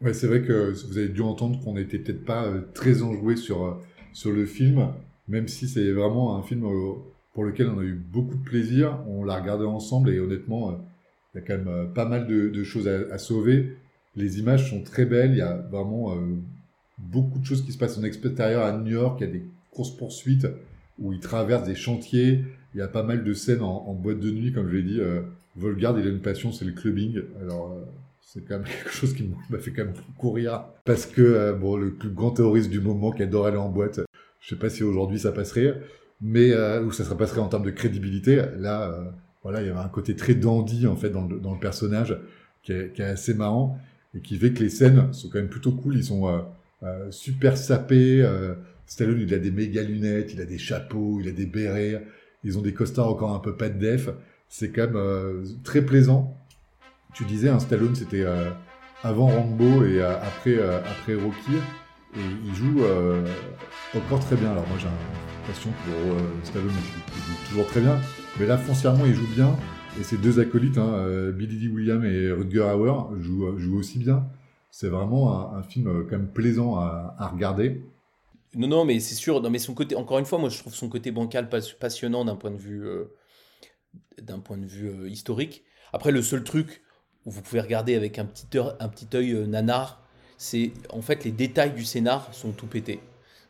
Ouais, 0.00 0.12
c'est 0.12 0.26
vrai 0.26 0.42
que 0.42 0.72
vous 0.86 0.98
avez 0.98 1.08
dû 1.08 1.22
entendre 1.22 1.58
qu'on 1.64 1.74
n'était 1.74 1.98
peut-être 1.98 2.24
pas 2.24 2.44
euh, 2.44 2.60
très 2.74 3.02
enjoué 3.02 3.36
sur, 3.36 3.80
sur 4.12 4.30
le 4.30 4.46
film, 4.46 4.92
même 5.26 5.48
si 5.48 5.68
c'est 5.68 5.90
vraiment 5.92 6.36
un 6.36 6.42
film 6.42 6.66
pour 7.32 7.44
lequel 7.44 7.68
on 7.68 7.78
a 7.78 7.82
eu 7.82 7.94
beaucoup 7.94 8.36
de 8.36 8.44
plaisir. 8.44 8.98
On 9.08 9.24
l'a 9.24 9.40
regardé 9.40 9.64
ensemble 9.64 10.10
et 10.10 10.20
honnêtement, 10.20 10.78
il 11.34 11.40
y 11.40 11.42
a 11.42 11.46
quand 11.46 11.58
même 11.58 11.92
pas 11.92 12.04
mal 12.04 12.26
de, 12.26 12.64
choses 12.64 12.88
à, 12.88 13.18
sauver. 13.18 13.76
Les 14.16 14.38
images 14.38 14.70
sont 14.70 14.82
très 14.82 15.04
belles, 15.04 15.32
il 15.32 15.38
y 15.38 15.42
a 15.42 15.56
vraiment 15.56 16.16
beaucoup 16.98 17.38
de 17.38 17.44
choses 17.44 17.64
qui 17.64 17.72
se 17.72 17.78
passent 17.78 17.98
en 17.98 18.04
extérieur 18.04 18.64
à 18.64 18.72
New 18.72 18.92
York, 18.92 19.18
il 19.20 19.26
y 19.26 19.30
a 19.30 19.32
des 19.32 19.44
courses-poursuites 19.70 20.46
où 20.98 21.12
ils 21.12 21.20
traversent 21.20 21.66
des 21.66 21.74
chantiers, 21.74 22.44
il 22.74 22.78
y 22.78 22.82
a 22.82 22.88
pas 22.88 23.02
mal 23.02 23.24
de 23.24 23.32
scènes 23.32 23.62
en, 23.62 23.94
boîte 23.94 24.20
de 24.20 24.30
nuit, 24.30 24.52
comme 24.52 24.68
je 24.68 24.76
l'ai 24.76 24.82
dit. 24.82 25.00
Euh, 25.00 25.22
il 25.60 25.86
a 25.86 25.90
une 25.90 26.20
passion, 26.20 26.52
c'est 26.52 26.64
le 26.64 26.72
clubbing. 26.72 27.20
Alors, 27.40 27.72
euh, 27.72 27.84
c'est 28.20 28.44
quand 28.46 28.58
même 28.58 28.66
quelque 28.84 28.90
chose 28.90 29.14
qui 29.14 29.30
m'a 29.50 29.58
fait 29.58 29.72
quand 29.72 29.84
même 29.84 29.94
beaucoup 29.94 30.32
rire. 30.32 30.64
Parce 30.84 31.06
que, 31.06 31.22
euh, 31.22 31.52
bon, 31.54 31.76
le 31.76 31.92
plus 31.92 32.10
grand 32.10 32.30
terroriste 32.30 32.70
du 32.70 32.80
moment 32.80 33.10
qui 33.10 33.22
adore 33.22 33.46
aller 33.46 33.56
en 33.56 33.68
boîte, 33.68 34.00
je 34.40 34.48
sais 34.48 34.58
pas 34.58 34.70
si 34.70 34.82
aujourd'hui 34.84 35.18
ça 35.18 35.32
passerait, 35.32 35.80
mais, 36.20 36.52
euh, 36.52 36.82
ou 36.82 36.92
ça 36.92 37.04
serait 37.04 37.16
passerait 37.16 37.40
en 37.40 37.48
termes 37.48 37.64
de 37.64 37.70
crédibilité. 37.70 38.42
Là, 38.56 39.12
voilà, 39.42 39.62
il 39.62 39.66
y 39.66 39.70
avait 39.70 39.78
un 39.78 39.88
côté 39.88 40.14
très 40.14 40.34
dandy, 40.34 40.86
en 40.86 40.96
fait, 40.96 41.10
dans 41.10 41.26
le, 41.26 41.60
personnage, 41.60 42.16
qui 42.62 42.72
est, 42.72 42.92
qui 42.92 43.02
est 43.02 43.06
assez 43.06 43.34
marrant, 43.34 43.78
et 44.14 44.20
qui 44.20 44.36
fait 44.36 44.52
que 44.52 44.62
les 44.62 44.70
scènes 44.70 45.12
sont 45.12 45.28
quand 45.28 45.38
même 45.38 45.48
plutôt 45.48 45.72
cool. 45.72 45.96
Ils 45.96 46.04
sont 46.04 46.44
super 47.10 47.56
sapés. 47.56 48.24
Stallone, 48.88 49.20
il 49.20 49.34
a 49.34 49.38
des 49.38 49.50
méga 49.50 49.82
lunettes, 49.82 50.32
il 50.32 50.40
a 50.40 50.46
des 50.46 50.56
chapeaux, 50.56 51.18
il 51.20 51.28
a 51.28 51.32
des 51.32 51.46
bérets. 51.46 52.02
Ils 52.42 52.56
ont 52.56 52.62
des 52.62 52.72
costards 52.72 53.08
encore 53.08 53.34
un 53.34 53.38
peu 53.38 53.54
pas 53.54 53.68
de 53.68 53.78
def. 53.78 54.08
C'est 54.48 54.70
quand 54.70 54.86
même 54.86 54.96
euh, 54.96 55.44
très 55.62 55.82
plaisant. 55.82 56.36
Tu 57.14 57.24
disais, 57.24 57.50
un 57.50 57.58
Stallone, 57.58 57.94
c'était 57.94 58.22
euh, 58.22 58.50
avant 59.02 59.26
Rambo 59.26 59.84
et 59.84 60.00
euh, 60.00 60.16
après, 60.22 60.58
après 60.58 61.14
Rocky. 61.14 61.56
Et 62.16 62.20
il 62.46 62.54
joue 62.54 62.80
encore 63.94 64.20
très 64.20 64.36
bien. 64.36 64.50
Alors 64.52 64.66
moi, 64.66 64.78
j'ai 64.78 64.86
une 64.86 65.46
passion 65.46 65.70
pour 65.84 66.16
Stallone, 66.44 66.70
il 66.70 67.22
joue, 67.22 67.48
toujours 67.50 67.66
très 67.66 67.80
bien. 67.80 67.98
Mais 68.40 68.46
là, 68.46 68.56
foncièrement, 68.56 69.04
il 69.04 69.14
joue 69.14 69.28
bien. 69.34 69.54
Et 70.00 70.02
ces 70.02 70.16
deux 70.16 70.40
acolytes, 70.40 70.78
hein, 70.78 71.30
Billy 71.34 71.58
Dee 71.58 71.68
Williams 71.68 72.04
et 72.06 72.32
Rutger 72.32 72.62
Hauer, 72.62 73.10
jouent, 73.20 73.78
aussi 73.78 73.98
bien. 73.98 74.26
C'est 74.70 74.88
vraiment 74.88 75.54
un, 75.54 75.62
film 75.62 76.06
quand 76.08 76.16
même 76.16 76.28
plaisant 76.28 76.76
à 76.78 77.30
regarder. 77.30 77.82
Non, 78.54 78.68
non, 78.68 78.84
mais 78.84 79.00
c'est 79.00 79.14
sûr. 79.14 79.40
Non, 79.42 79.50
mais 79.50 79.58
son 79.58 79.74
côté, 79.74 79.94
encore 79.94 80.18
une 80.18 80.24
fois, 80.24 80.38
moi, 80.38 80.48
je 80.48 80.58
trouve 80.58 80.74
son 80.74 80.88
côté 80.88 81.10
bancal 81.10 81.48
pas- 81.48 81.60
passionnant 81.78 82.24
d'un 82.24 82.36
point 82.36 82.50
de 82.50 82.56
vue, 82.56 82.86
euh, 82.86 83.14
d'un 84.20 84.40
point 84.40 84.56
de 84.56 84.66
vue 84.66 84.88
euh, 84.88 85.08
historique. 85.08 85.64
Après, 85.92 86.10
le 86.12 86.22
seul 86.22 86.44
truc 86.44 86.82
où 87.26 87.30
vous 87.30 87.42
pouvez 87.42 87.60
regarder 87.60 87.94
avec 87.94 88.18
un 88.18 88.24
petit 88.24 88.46
œil, 88.58 88.72
un 88.80 88.88
petit 88.88 89.08
œil 89.14 89.32
euh, 89.32 89.46
nanar, 89.46 90.02
c'est 90.38 90.72
en 90.90 91.02
fait 91.02 91.24
les 91.24 91.32
détails 91.32 91.72
du 91.72 91.84
scénar 91.84 92.32
sont 92.32 92.52
tout 92.52 92.66
pétés. 92.66 93.00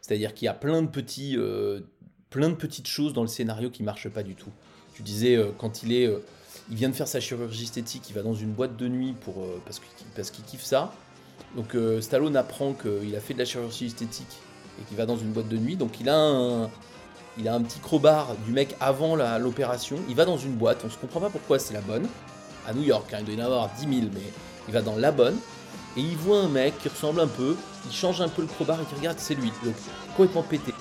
C'est-à-dire 0.01 0.35
qu'il 0.35 0.47
y 0.47 0.49
a 0.49 0.55
plein 0.55 0.81
de 0.83 0.89
petits, 0.89 1.37
plein 2.31 2.49
de 2.49 2.55
petites 2.55 2.87
choses 2.87 3.13
dans 3.13 3.21
le 3.21 3.29
scénario 3.29 3.69
qui 3.69 3.83
marchent 3.83 4.09
pas 4.09 4.23
du 4.23 4.35
tout. 4.35 4.51
Tu 4.95 5.03
disais 5.03 5.39
quand 5.59 5.83
il 5.83 5.93
est, 5.93 6.09
il 6.71 6.77
vient 6.77 6.89
de 6.89 6.95
faire 6.95 7.09
sa 7.09 7.21
chirurgie 7.21 7.65
esthétique, 7.65 8.09
il 8.09 8.15
va 8.15 8.23
dans 8.23 8.33
une 8.33 8.53
boîte 8.53 8.79
de 8.79 8.89
nuit 8.89 9.15
pour 9.21 9.47
parce 9.67 9.81
qu'il 9.81 10.07
parce 10.17 10.31
qu'il 10.31 10.47
kiffe 10.47 10.63
ça. 10.63 10.95
Donc 11.57 11.77
Stallone 12.01 12.37
apprend 12.37 12.73
qu'il 12.73 13.15
a 13.15 13.21
fait 13.21 13.35
de 13.35 13.39
la 13.41 13.45
chirurgie 13.45 13.85
esthétique 13.87 14.39
et 14.81 14.85
qu'il 14.85 14.97
va 14.97 15.07
dans 15.07 15.17
une 15.17 15.33
boîte 15.33 15.49
de 15.49 15.57
nuit. 15.57 15.77
Donc 15.77 16.01
il 16.01 16.09
a 16.09 16.17
un, 16.17 16.71
il 17.39 17.49
a 17.49 17.55
un 17.55 17.63
petit 17.63 17.79
crowbar 17.79 18.35
du 18.47 18.53
mec 18.53 18.75
avant 18.81 19.17
l'opération. 19.39 19.97
Il 20.09 20.17
va 20.17 20.25
dans 20.25 20.39
une 20.39 20.55
boîte, 20.55 20.83
on 20.85 20.91
se 20.91 20.99
comprend 20.99 21.21
pas 21.21 21.31
pourquoi 21.31 21.59
c'est 21.59 21.75
la 21.75 21.81
bonne. 21.81 22.07
À 22.67 22.75
New 22.75 22.83
York, 22.83 23.13
hein, 23.15 23.19
il 23.21 23.25
doit 23.25 23.35
y 23.35 23.43
en 23.43 23.47
avoir 23.47 23.71
10 23.79 23.81
000, 23.81 24.11
mais 24.13 24.33
il 24.67 24.75
va 24.75 24.83
dans 24.83 24.97
la 24.97 25.13
bonne. 25.13 25.37
Et 25.97 26.01
il 26.01 26.17
voit 26.17 26.41
un 26.41 26.49
mec 26.49 26.79
qui 26.79 26.89
ressemble 26.89 27.21
un 27.21 27.27
peu, 27.27 27.57
il 27.87 27.93
change 27.93 28.21
un 28.21 28.29
peu 28.29 28.43
le 28.43 28.49
crowbar 28.49 28.81
et 28.81 28.85
qui 28.85 28.95
regarde, 28.95 29.19
c'est 29.19 29.35
lui. 29.35 29.53
Donc 29.65 29.75
complètement 30.17 30.43
pété. 30.43 30.73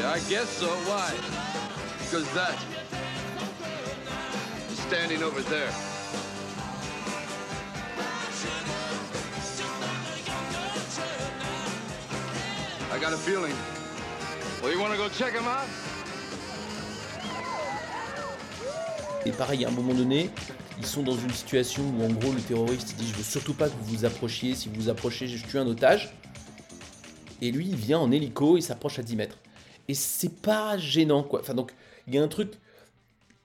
Yeah, 0.00 0.12
I 0.12 0.20
guess 0.30 0.48
so. 0.48 0.68
Why? 0.88 1.12
Because 1.98 2.26
that 2.32 2.56
is 4.72 4.78
standing 4.78 5.22
over 5.22 5.42
there. 5.42 5.70
I 12.90 12.98
got 12.98 13.12
a 13.12 13.18
feeling. 13.18 13.52
Well, 14.62 14.72
you 14.72 14.80
want 14.80 14.92
to 14.92 14.96
go 14.96 15.10
check 15.10 15.34
him 15.34 15.44
out? 15.44 15.68
Et 19.26 19.32
pareil, 19.32 19.66
à 19.66 19.68
un 19.68 19.72
moment 19.72 19.92
donné, 19.92 20.30
ils 20.78 20.86
sont 20.86 21.02
dans 21.02 21.16
une 21.16 21.34
situation 21.34 21.82
où 21.82 22.06
en 22.06 22.08
gros 22.08 22.32
le 22.32 22.40
terroriste 22.40 22.94
dit 22.96 23.06
je 23.06 23.16
veux 23.16 23.22
surtout 23.22 23.52
pas 23.52 23.68
que 23.68 23.74
vous 23.82 23.98
vous 23.98 24.04
approchiez, 24.06 24.54
si 24.54 24.70
vous 24.70 24.76
vous 24.76 24.88
approchez 24.88 25.28
je 25.28 25.44
tue 25.44 25.58
un 25.58 25.66
otage. 25.66 26.14
Et 27.42 27.50
lui 27.50 27.66
il 27.68 27.76
vient 27.76 27.98
en 27.98 28.10
hélico, 28.10 28.56
il 28.56 28.62
s'approche 28.62 28.98
à 28.98 29.02
10 29.02 29.16
mètres. 29.16 29.36
Et 29.88 29.94
c'est 29.94 30.40
pas 30.42 30.76
gênant 30.78 31.22
quoi. 31.22 31.40
Enfin 31.40 31.54
donc 31.54 31.74
il 32.06 32.14
y 32.14 32.18
a 32.18 32.22
un 32.22 32.28
truc, 32.28 32.52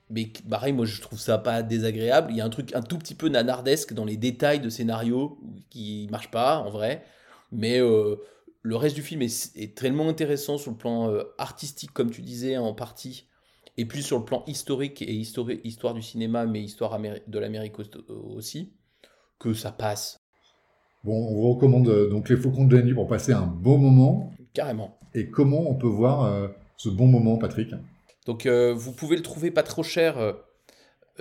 mais 0.10 0.32
pareil 0.50 0.74
moi 0.74 0.86
je 0.86 1.02
trouve 1.02 1.20
ça 1.20 1.38
pas 1.38 1.64
désagréable. 1.64 2.32
Il 2.32 2.38
y 2.38 2.42
a 2.42 2.46
un 2.46 2.50
truc 2.50 2.74
un 2.76 2.82
tout 2.82 2.98
petit 2.98 3.16
peu 3.16 3.30
nanardesque 3.30 3.94
dans 3.94 4.06
les 4.06 4.18
détails 4.18 4.60
de 4.60 4.70
scénario 4.70 5.38
qui 5.70 6.08
marche 6.12 6.32
pas 6.32 6.60
en 6.60 6.70
vrai. 6.70 7.04
Mais 7.52 7.80
euh, 7.80 8.18
le 8.62 8.76
reste 8.76 8.96
du 8.96 9.02
film 9.04 9.22
est, 9.22 9.76
tellement 9.76 10.10
intéressant 10.10 10.58
sur 10.58 10.72
le 10.72 10.78
plan 10.78 11.10
euh, 11.10 11.24
artistique 11.38 11.92
comme 11.94 12.12
tu 12.12 12.22
disais 12.22 12.58
en 12.58 12.74
partie 12.74 13.28
et 13.78 13.86
plus 13.86 14.02
sur 14.02 14.18
le 14.20 14.26
plan 14.26 14.44
historique 14.48 15.02
et 15.02 15.14
histoire 15.14 15.94
du 15.94 16.02
cinéma, 16.02 16.46
mais 16.46 16.62
histoire 16.62 16.98
de 17.00 17.40
l'Amérique 17.40 17.78
au- 17.80 18.14
aussi, 18.36 18.74
que 19.38 19.54
ça 19.54 19.72
passe 19.72 20.26
Bon, 21.04 21.28
on 21.30 21.36
vous 21.36 21.54
recommande 21.54 21.88
euh, 21.90 22.10
donc 22.10 22.30
Les 22.30 22.36
Faucons 22.36 22.66
de 22.66 22.76
la 22.76 22.82
Nuit 22.82 22.96
pour 22.96 23.08
passer 23.08 23.32
un 23.32 23.46
bon 23.46 23.78
moment. 23.78 24.32
Carrément. 24.56 24.98
Et 25.14 25.30
comment 25.30 25.70
on 25.70 25.76
peut 25.76 25.88
voir 25.88 26.24
euh, 26.24 26.48
ce 26.78 26.90
bon 26.90 27.06
moment, 27.06 27.38
Patrick? 27.38 27.76
Donc 28.26 28.48
euh, 28.48 28.74
vous 28.74 28.92
pouvez 28.92 29.16
le 29.16 29.22
trouver 29.22 29.52
pas 29.52 29.62
trop 29.62 29.84
cher 29.84 30.18
euh, 30.18 30.34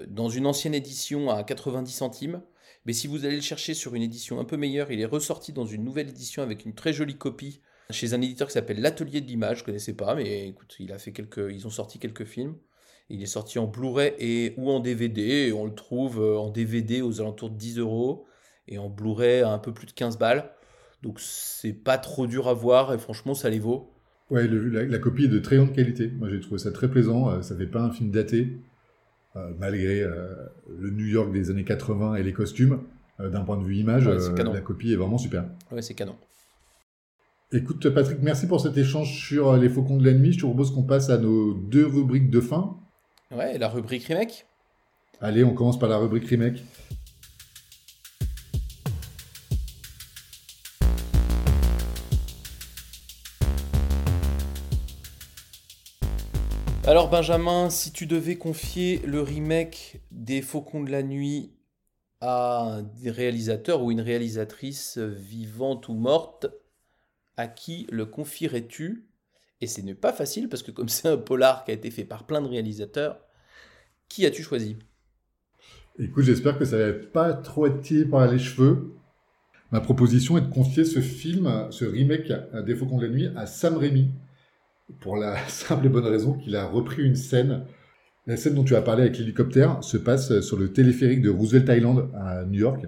dans 0.07 0.31
une 0.31 0.47
ancienne 0.47 0.75
édition 0.75 1.29
à 1.31 1.45
90 1.45 1.93
centimes, 1.93 2.41
mais 2.87 2.95
si 2.95 3.07
vous 3.07 3.27
allez 3.27 3.37
le 3.37 3.43
chercher 3.43 3.75
sur 3.75 3.95
une 3.95 4.03
édition 4.03 4.41
un 4.41 4.45
peu 4.45 4.57
meilleure, 4.57 4.91
il 4.91 5.01
est 5.01 5.07
ressorti 5.07 5.53
dans 5.53 5.67
une 5.67 5.85
nouvelle 5.85 6.09
édition 6.09 6.43
avec 6.43 6.65
une 6.65 6.75
très 6.75 6.95
jolie 6.95 7.19
copie 7.19 7.61
chez 7.91 8.15
un 8.15 8.23
éditeur 8.23 8.49
qui 8.49 8.55
s'appelle 8.55 8.81
l'Atelier 8.81 9.21
de 9.21 9.27
l'Image, 9.27 9.59
je 9.59 9.65
connaissais 9.65 9.93
pas, 9.93 10.15
mais 10.15 10.49
écoute, 10.49 10.77
il 10.79 10.91
a 10.91 10.99
fait 10.99 11.13
quelques, 11.13 11.51
ils 11.53 11.67
ont 11.67 11.71
sorti 11.71 11.99
quelques 11.99 12.25
films. 12.25 12.57
Il 13.11 13.23
est 13.23 13.27
sorti 13.27 13.59
en 13.59 13.67
Blu-ray 13.67 14.15
et 14.19 14.55
ou 14.57 14.71
en 14.71 14.81
DVD, 14.81 15.49
et 15.49 15.53
on 15.53 15.67
le 15.67 15.75
trouve 15.75 16.19
en 16.19 16.49
DVD 16.49 17.03
aux 17.03 17.21
alentours 17.21 17.51
de 17.51 17.57
10 17.59 17.79
euros 17.79 18.25
et 18.69 18.79
en 18.79 18.89
Blu-ray 18.89 19.43
à 19.43 19.51
un 19.51 19.59
peu 19.59 19.75
plus 19.75 19.87
de 19.87 19.93
15 19.93 20.17
balles. 20.17 20.51
Donc 21.05 21.21
c'est 21.21 21.73
pas 21.75 21.99
trop 21.99 22.27
dur 22.27 22.49
à 22.49 22.55
voir 22.55 22.93
et 22.93 22.99
franchement 22.99 23.35
ça 23.35 23.51
les 23.51 23.59
vaut. 23.61 23.91
Ouais, 24.31 24.49
le- 24.49 24.69
la, 24.69 24.85
la 24.85 24.99
copie 24.99 25.27
est 25.27 25.29
de 25.29 25.39
très 25.39 25.57
grande 25.57 25.73
qualité. 25.75 26.09
Moi, 26.19 26.31
j'ai 26.31 26.41
trouvé 26.41 26.59
ça 26.59 26.73
très 26.73 26.89
plaisant. 26.91 27.29
Euh, 27.31 27.43
ça 27.43 27.55
fait 27.55 27.67
pas 27.67 27.83
un 27.83 27.91
film 27.93 28.11
daté, 28.11 28.57
euh, 29.37 29.51
malgré 29.59 30.01
euh, 30.01 30.35
le 30.79 30.89
New 30.91 31.05
York 31.07 31.31
des 31.31 31.51
années 31.51 31.63
80 31.65 32.15
et 32.17 32.23
les 32.23 32.33
costumes. 32.33 32.81
D'un 33.21 33.43
point 33.45 33.57
de 33.59 33.63
vue 33.63 33.77
image, 33.77 34.09
Ouais, 34.09 34.43
la 34.53 34.61
copie 34.61 34.93
est 34.93 34.97
vraiment 34.97 35.19
super. 35.19 35.45
Ouais, 35.71 35.83
c'est 35.83 35.95
canon. 35.95 36.17
Écoute, 37.53 37.89
Patrick, 37.91 38.19
merci 38.23 38.49
pour 38.49 38.61
cet 38.61 38.77
échange 38.77 39.17
sur 39.25 39.57
les 39.57 39.69
Faucons 39.69 39.99
de 39.99 40.05
la 40.05 40.13
Nuit. 40.15 40.33
Je 40.33 40.39
te 40.41 40.47
propose 40.47 40.73
qu'on 40.75 40.83
passe 40.83 41.11
à 41.11 41.19
nos 41.19 41.55
deux 41.55 41.87
rubriques 41.87 42.29
de 42.31 42.41
fin. 42.41 42.77
Ouais, 43.31 43.57
la 43.59 43.69
rubrique 43.69 44.05
remake 44.05 44.47
Allez, 45.21 45.45
on 45.45 45.55
commence 45.55 45.79
par 45.79 45.89
la 45.89 45.99
rubrique 45.99 46.27
remake. 46.27 46.65
Alors 56.87 57.09
Benjamin, 57.09 57.71
si 57.71 57.93
tu 57.93 58.07
devais 58.07 58.37
confier 58.37 59.01
le 59.07 59.23
remake 59.23 60.03
des 60.11 60.43
Faucons 60.43 60.83
de 60.83 60.91
la 60.91 61.03
Nuit 61.03 61.51
à 62.21 62.81
un 62.81 63.11
réalisateur 63.11 63.83
ou 63.83 63.91
une 63.91 64.03
réalisatrice 64.03 64.99
vivante 64.99 65.89
ou 65.89 65.95
morte, 65.95 66.47
à 67.39 67.49
qui 67.49 67.87
le 67.91 68.05
confierais-tu? 68.05 69.07
Et 69.63 69.67
ce 69.67 69.81
n'est 69.81 69.95
pas 69.95 70.13
facile 70.13 70.51
parce 70.51 70.63
que 70.63 70.71
comme 70.71 70.91
c'est 70.91 71.09
un 71.09 71.17
polar 71.17 71.65
qui 71.65 71.71
a 71.71 71.75
été 71.75 71.91
fait 71.91 72.05
par 72.05 72.27
plein 72.27 72.43
de 72.43 72.49
réalisateurs, 72.49 73.19
qui 74.11 74.27
as-tu 74.27 74.43
choisi? 74.43 74.77
Écoute, 75.99 76.25
j'espère 76.25 76.59
que 76.59 76.67
ça 76.67 76.77
va 76.77 76.93
pas 76.93 77.33
trop 77.33 77.67
être 77.67 77.81
tiré 77.81 78.05
par 78.05 78.31
les 78.31 78.39
cheveux. 78.39 78.95
Ma 79.71 79.81
proposition 79.81 80.37
est 80.37 80.43
de 80.43 80.53
confier 80.53 80.85
ce 80.85 81.01
film, 81.01 81.67
ce 81.71 81.87
remake 81.87 82.31
des 82.67 82.77
Faucons 82.77 82.99
de 82.99 83.07
la 83.07 83.13
Nuit, 83.13 83.29
à 83.37 83.47
Sam 83.47 83.79
Raimi. 83.79 84.11
Pour 85.01 85.17
la 85.17 85.37
simple 85.49 85.87
et 85.87 85.89
bonne 85.89 86.07
raison 86.07 86.35
qu'il 86.35 86.57
a 86.57 86.67
repris 86.67 87.03
une 87.03 87.17
scène. 87.17 87.65
La 88.27 88.37
scène 88.37 88.55
dont 88.55 88.65
tu 88.65 88.75
as 88.75 88.83
parlé 88.83 89.03
avec 89.03 89.19
l'hélicoptère 89.19 89.83
se 89.85 89.97
passe 89.97 90.41
sur 90.41 90.59
le 90.59 90.73
téléphérique 90.73 91.21
de 91.21 91.31
Roosevelt 91.31 91.69
Island 91.69 92.09
à 92.15 92.45
New 92.45 92.61
York. 92.61 92.87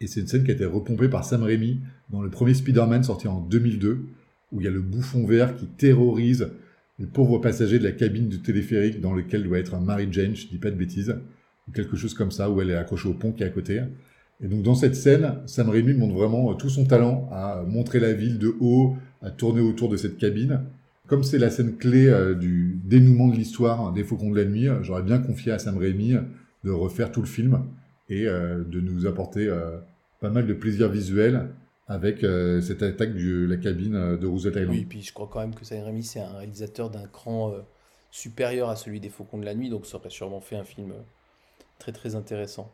Et 0.00 0.06
c'est 0.06 0.20
une 0.20 0.26
scène 0.26 0.44
qui 0.44 0.50
a 0.50 0.54
été 0.54 0.64
repompée 0.64 1.08
par 1.08 1.24
Sam 1.24 1.42
Raimi 1.42 1.80
dans 2.10 2.22
le 2.22 2.30
premier 2.30 2.54
Spider-Man 2.54 3.04
sorti 3.04 3.28
en 3.28 3.40
2002, 3.40 4.04
où 4.52 4.60
il 4.60 4.64
y 4.64 4.68
a 4.68 4.70
le 4.70 4.80
bouffon 4.80 5.26
vert 5.26 5.56
qui 5.56 5.66
terrorise 5.66 6.50
les 6.98 7.06
pauvres 7.06 7.38
passagers 7.38 7.78
de 7.78 7.84
la 7.84 7.92
cabine 7.92 8.28
du 8.28 8.40
téléphérique 8.40 9.00
dans 9.00 9.12
lequel 9.12 9.42
doit 9.44 9.58
être 9.58 9.78
Mary 9.78 10.08
Jane, 10.10 10.36
je 10.36 10.46
dis 10.46 10.58
pas 10.58 10.70
de 10.70 10.76
bêtises 10.76 11.16
ou 11.66 11.72
quelque 11.72 11.96
chose 11.96 12.14
comme 12.14 12.30
ça, 12.30 12.50
où 12.50 12.60
elle 12.60 12.70
est 12.70 12.76
accrochée 12.76 13.08
au 13.08 13.14
pont 13.14 13.32
qui 13.32 13.42
est 13.42 13.46
à 13.46 13.50
côté. 13.50 13.82
Et 14.40 14.48
donc 14.48 14.62
dans 14.62 14.74
cette 14.74 14.94
scène, 14.94 15.38
Sam 15.46 15.70
Raimi 15.70 15.94
montre 15.94 16.14
vraiment 16.14 16.50
euh, 16.50 16.54
tout 16.54 16.68
son 16.68 16.84
talent 16.84 17.28
à 17.32 17.62
montrer 17.66 18.00
la 18.00 18.12
ville 18.12 18.38
de 18.38 18.54
haut, 18.60 18.96
à 19.22 19.30
tourner 19.30 19.60
autour 19.60 19.88
de 19.88 19.96
cette 19.96 20.18
cabine. 20.18 20.62
Comme 21.06 21.22
c'est 21.22 21.38
la 21.38 21.50
scène 21.50 21.76
clé 21.76 22.08
euh, 22.08 22.34
du 22.34 22.78
dénouement 22.84 23.28
de 23.28 23.36
l'histoire 23.36 23.92
des 23.92 24.04
Faucons 24.04 24.30
de 24.30 24.36
la 24.36 24.44
Nuit, 24.46 24.68
euh, 24.68 24.82
j'aurais 24.82 25.02
bien 25.02 25.18
confié 25.18 25.52
à 25.52 25.58
Sam 25.58 25.76
Raimi 25.76 26.14
de 26.64 26.70
refaire 26.70 27.12
tout 27.12 27.20
le 27.20 27.26
film 27.26 27.62
et 28.08 28.26
euh, 28.26 28.64
de 28.64 28.80
nous 28.80 29.06
apporter 29.06 29.46
euh, 29.46 29.78
pas 30.20 30.30
mal 30.30 30.46
de 30.46 30.54
plaisir 30.54 30.88
visuel 30.88 31.50
avec 31.86 32.24
euh, 32.24 32.62
cette 32.62 32.82
attaque 32.82 33.14
de 33.14 33.44
la 33.44 33.58
cabine 33.58 33.94
euh, 33.94 34.16
de 34.16 34.26
Roosevelt 34.26 34.56
Island. 34.56 34.70
Oui, 34.74 34.86
puis 34.88 35.02
je 35.02 35.12
crois 35.12 35.28
quand 35.30 35.40
même 35.40 35.54
que 35.54 35.66
Sam 35.66 35.82
Raimi 35.84 36.02
c'est 36.02 36.20
un 36.20 36.38
réalisateur 36.38 36.88
d'un 36.88 37.06
cran 37.06 37.52
euh, 37.52 37.60
supérieur 38.10 38.70
à 38.70 38.76
celui 38.76 39.00
des 39.00 39.10
Faucons 39.10 39.36
de 39.38 39.44
la 39.44 39.54
Nuit, 39.54 39.68
donc 39.68 39.84
ça 39.84 39.98
aurait 39.98 40.08
sûrement 40.08 40.40
fait 40.40 40.56
un 40.56 40.64
film 40.64 40.92
euh, 40.92 41.02
très 41.78 41.92
très 41.92 42.14
intéressant. 42.14 42.72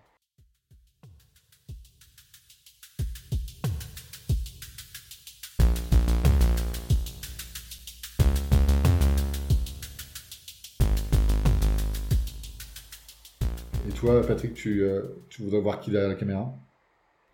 Toi, 14.01 14.27
Patrick, 14.27 14.55
tu, 14.55 14.83
euh, 14.83 15.03
tu 15.29 15.43
voudrais 15.43 15.61
voir 15.61 15.81
qui 15.81 15.95
a 15.97 16.09
la 16.09 16.15
caméra? 16.15 16.53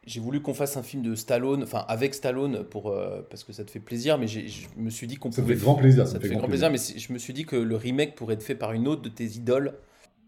J'ai 0.04 0.20
voulu 0.20 0.40
qu'on 0.40 0.54
fasse 0.54 0.76
un 0.76 0.82
film 0.82 1.02
de 1.02 1.14
Stallone, 1.14 1.62
enfin 1.64 1.84
avec 1.88 2.14
Stallone, 2.14 2.64
pour, 2.64 2.90
euh, 2.90 3.22
parce 3.28 3.42
que 3.42 3.52
ça 3.52 3.64
te 3.64 3.70
fait 3.70 3.80
plaisir, 3.80 4.18
mais 4.18 4.28
je 4.28 4.66
me 4.76 4.90
suis 4.90 5.06
dit 5.06 5.16
qu'on 5.16 5.32
Ça 5.32 5.42
pouvait. 5.42 5.54
fait 5.54 5.60
grand 5.62 5.74
plaisir. 5.74 6.06
Ça 6.06 6.18
te 6.18 6.26
fait 6.26 6.36
grand 6.36 6.46
plaisir, 6.48 6.70
mais 6.70 6.78
je 6.78 7.12
me 7.12 7.18
suis 7.18 7.32
dit 7.32 7.44
que 7.44 7.56
le 7.56 7.76
remake 7.76 8.14
pourrait 8.14 8.34
être 8.34 8.42
fait 8.42 8.54
par 8.54 8.72
une 8.72 8.86
autre 8.86 9.02
de 9.02 9.08
tes 9.08 9.24
idoles. 9.24 9.74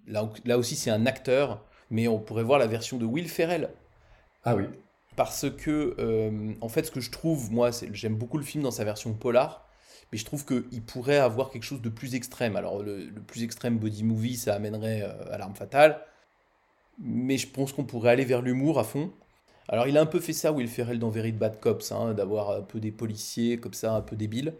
Là, 0.09 0.29
là 0.45 0.59
aussi, 0.59 0.75
c'est 0.75 0.91
un 0.91 1.07
acteur, 1.07 1.65
mais 1.91 2.09
on 2.09 2.19
pourrait 2.19 2.43
voir 2.43 2.59
la 2.59 2.67
version 2.67 2.97
de 2.99 3.05
Will 3.05 3.29
Ferrell. 3.29 3.71
Ah 4.45 4.57
oui. 4.57 4.65
Parce 5.17 5.47
que, 5.51 5.95
euh, 5.99 6.53
en 6.61 6.69
fait, 6.69 6.87
ce 6.87 6.91
que 6.91 7.01
je 7.01 7.11
trouve, 7.11 7.53
moi, 7.53 7.71
c'est 7.73 7.93
j'aime 7.95 8.17
beaucoup 8.17 8.39
le 8.39 8.45
film 8.45 8.65
dans 8.65 8.71
sa 8.73 8.85
version 8.85 9.13
polar, 9.13 9.69
mais 10.11 10.19
je 10.19 10.25
trouve 10.25 10.45
qu'il 10.45 10.83
pourrait 10.83 11.19
avoir 11.19 11.51
quelque 11.51 11.65
chose 11.65 11.83
de 11.83 11.89
plus 11.89 12.15
extrême. 12.17 12.57
Alors, 12.57 12.83
le, 12.83 13.05
le 13.05 13.21
plus 13.21 13.43
extrême 13.45 13.79
body 13.79 14.03
movie, 14.05 14.37
ça 14.37 14.55
amènerait 14.55 15.03
euh, 15.03 15.33
à 15.33 15.39
l'arme 15.39 15.55
fatale, 15.55 16.01
mais 16.99 17.39
je 17.39 17.49
pense 17.49 17.73
qu'on 17.73 17.85
pourrait 17.85 18.11
aller 18.11 18.25
vers 18.25 18.43
l'humour 18.43 18.79
à 18.79 18.85
fond. 18.85 19.13
Alors, 19.69 19.87
il 19.87 19.97
a 19.99 20.01
un 20.01 20.07
peu 20.07 20.21
fait 20.21 20.33
ça, 20.33 20.51
Will 20.53 20.69
Ferrell, 20.69 20.99
dans 20.99 21.11
Very 21.11 21.33
Bad 21.33 21.61
Cops, 21.61 21.93
hein, 21.93 22.15
d'avoir 22.15 22.51
un 22.51 22.63
peu 22.63 22.81
des 22.81 22.91
policiers 22.91 23.59
comme 23.59 23.75
ça, 23.75 23.95
un 23.95 24.01
peu 24.01 24.17
débiles. 24.17 24.55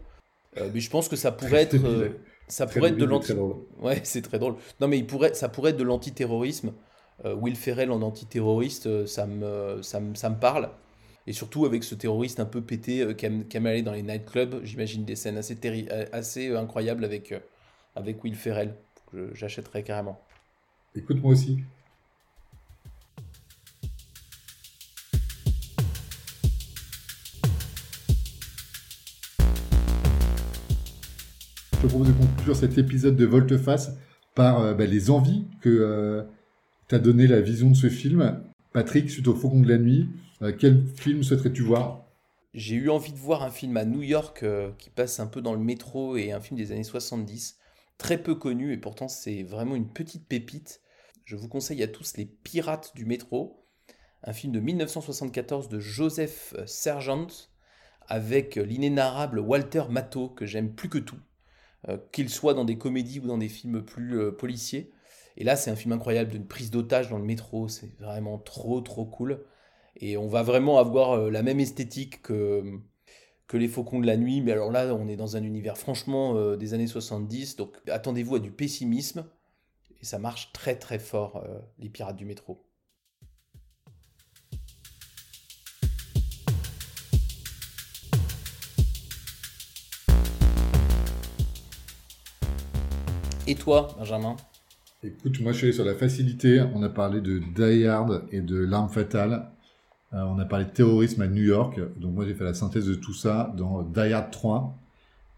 Euh, 0.57 0.69
mais 0.73 0.79
je 0.79 0.89
pense 0.89 1.09
que 1.09 1.15
ça 1.15 1.31
pourrait 1.31 1.63
être, 1.63 1.75
euh, 1.83 2.09
ça 2.47 2.67
pourrait 2.67 2.89
être 2.89 2.97
de 2.97 3.05
l'anti. 3.05 3.33
Ouais, 3.79 4.01
c'est 4.03 4.21
très 4.21 4.39
drôle. 4.39 4.55
Non, 4.79 4.87
mais 4.87 4.97
il 4.99 5.07
pourrait, 5.07 5.33
ça 5.33 5.49
pourrait 5.49 5.71
être 5.71 5.77
de 5.77 5.83
l'antiterrorisme. 5.83 6.73
Euh, 7.25 7.33
Will 7.35 7.55
Ferrell 7.55 7.91
en 7.91 8.01
antiterroriste, 8.01 8.87
euh, 8.87 9.05
ça 9.05 9.25
me, 9.25 9.81
ça, 9.81 9.99
me, 9.99 10.15
ça 10.15 10.29
me 10.29 10.39
parle. 10.39 10.69
Et 11.27 11.33
surtout 11.33 11.65
avec 11.65 11.83
ce 11.83 11.93
terroriste 11.95 12.39
un 12.39 12.45
peu 12.45 12.61
pété 12.61 13.15
qui 13.15 13.25
aime, 13.25 13.47
qui 13.47 13.57
aime 13.57 13.65
aller 13.65 13.83
dans 13.83 13.91
les 13.91 14.01
nightclubs, 14.01 14.63
j'imagine 14.63 15.05
des 15.05 15.15
scènes 15.15 15.37
assez, 15.37 15.57
assez 16.11 16.55
incroyables 16.55 17.05
avec, 17.05 17.35
avec 17.95 18.23
Will 18.23 18.35
Ferrell. 18.35 18.73
J'achèterais 19.33 19.83
carrément. 19.83 20.19
Écoute, 20.95 21.21
moi 21.21 21.33
aussi. 21.33 21.59
Je 31.79 31.87
te 31.87 31.87
propose 31.87 32.07
de 32.09 32.13
conclure 32.13 32.55
cet 32.57 32.77
épisode 32.77 33.15
de 33.15 33.25
Volte-Face 33.25 33.91
par 34.35 34.59
euh, 34.59 34.73
bah, 34.73 34.85
les 34.85 35.09
envies 35.09 35.45
que 35.61 36.27
t'as 36.89 36.99
donné 36.99 37.25
la 37.25 37.39
vision 37.39 37.69
de 37.69 37.75
ce 37.75 37.87
film. 37.87 38.43
Patrick, 38.73 39.09
suite 39.09 39.29
au 39.29 39.33
Faucon 39.33 39.61
de 39.61 39.69
la 39.69 39.77
Nuit, 39.77 40.09
euh, 40.41 40.51
quel 40.51 40.85
film 40.85 41.23
souhaiterais-tu 41.23 41.61
voir? 41.61 42.03
J'ai 42.53 42.75
eu 42.75 42.89
envie 42.89 43.13
de 43.13 43.17
voir 43.17 43.43
un 43.43 43.49
film 43.49 43.77
à 43.77 43.85
New 43.85 44.01
York 44.01 44.43
euh, 44.43 44.71
qui 44.77 44.89
passe 44.89 45.21
un 45.21 45.27
peu 45.27 45.41
dans 45.41 45.53
le 45.53 45.61
métro 45.61 46.17
et 46.17 46.33
un 46.33 46.41
film 46.41 46.57
des 46.57 46.73
années 46.73 46.83
70, 46.83 47.57
très 47.97 48.17
peu 48.17 48.35
connu 48.35 48.73
et 48.73 48.77
pourtant 48.77 49.07
c'est 49.07 49.43
vraiment 49.43 49.77
une 49.77 49.87
petite 49.87 50.27
pépite. 50.27 50.81
Je 51.23 51.37
vous 51.37 51.47
conseille 51.47 51.81
à 51.81 51.87
tous 51.87 52.17
Les 52.17 52.25
Pirates 52.25 52.91
du 52.93 53.05
métro, 53.05 53.65
un 54.25 54.33
film 54.33 54.51
de 54.51 54.59
1974 54.59 55.69
de 55.69 55.79
Joseph 55.79 56.53
Sergent 56.65 57.27
avec 58.05 58.55
l'inénarrable 58.55 59.39
Walter 59.39 59.83
Matthau 59.89 60.27
que 60.27 60.45
j'aime 60.45 60.73
plus 60.73 60.89
que 60.89 60.97
tout, 60.97 61.19
euh, 61.87 61.97
qu'il 62.11 62.29
soit 62.29 62.53
dans 62.53 62.65
des 62.65 62.77
comédies 62.77 63.19
ou 63.19 63.27
dans 63.27 63.37
des 63.37 63.47
films 63.47 63.83
plus 63.83 64.19
euh, 64.19 64.31
policiers. 64.31 64.91
Et 65.37 65.45
là, 65.45 65.55
c'est 65.55 65.71
un 65.71 65.77
film 65.77 65.93
incroyable 65.93 66.31
d'une 66.31 66.45
prise 66.45 66.71
d'otage 66.71 67.09
dans 67.09 67.17
le 67.17 67.23
métro, 67.23 67.69
c'est 67.69 67.95
vraiment 67.99 68.37
trop 68.37 68.81
trop 68.81 69.05
cool. 69.05 69.45
Et 69.95 70.17
on 70.17 70.27
va 70.27 70.43
vraiment 70.43 70.77
avoir 70.79 71.11
euh, 71.13 71.29
la 71.31 71.41
même 71.41 71.61
esthétique 71.61 72.21
que, 72.21 72.79
que 73.47 73.57
les 73.57 73.69
Faucons 73.69 73.99
de 73.99 74.07
la 74.07 74.17
Nuit, 74.17 74.41
mais 74.41 74.51
alors 74.51 74.71
là, 74.71 74.93
on 74.93 75.07
est 75.07 75.15
dans 75.15 75.37
un 75.37 75.43
univers 75.43 75.77
franchement 75.77 76.55
des 76.55 76.73
années 76.73 76.87
70, 76.87 77.55
donc 77.55 77.77
attendez-vous 77.87 78.35
à 78.35 78.39
du 78.39 78.51
pessimisme, 78.51 79.25
et 80.01 80.05
ça 80.05 80.19
marche 80.19 80.51
très 80.53 80.75
très 80.77 80.99
fort, 80.99 81.43
les 81.79 81.89
Pirates 81.89 82.15
du 82.15 82.25
métro. 82.25 82.68
Et 93.49 93.55
toi, 93.55 93.87
Benjamin? 93.97 94.35
Écoute, 95.03 95.41
moi 95.41 95.53
je 95.53 95.57
suis 95.57 95.65
allé 95.65 95.73
sur 95.73 95.83
la 95.83 95.95
facilité. 95.95 96.61
On 96.75 96.83
a 96.83 96.89
parlé 96.89 97.19
de 97.19 97.39
Die 97.39 97.87
Hard 97.87 98.25
et 98.31 98.41
de 98.41 98.59
L'arme 98.59 98.89
fatale. 98.89 99.49
Euh, 100.13 100.21
on 100.21 100.37
a 100.37 100.45
parlé 100.45 100.65
de 100.65 100.69
terrorisme 100.69 101.23
à 101.23 101.27
New 101.27 101.41
York. 101.41 101.79
Donc 101.99 102.13
moi 102.13 102.27
j'ai 102.27 102.35
fait 102.35 102.43
la 102.43 102.53
synthèse 102.53 102.85
de 102.85 102.93
tout 102.93 103.15
ça 103.15 103.51
dans 103.57 103.81
Die 103.81 104.13
Hard 104.13 104.29
3. 104.29 104.77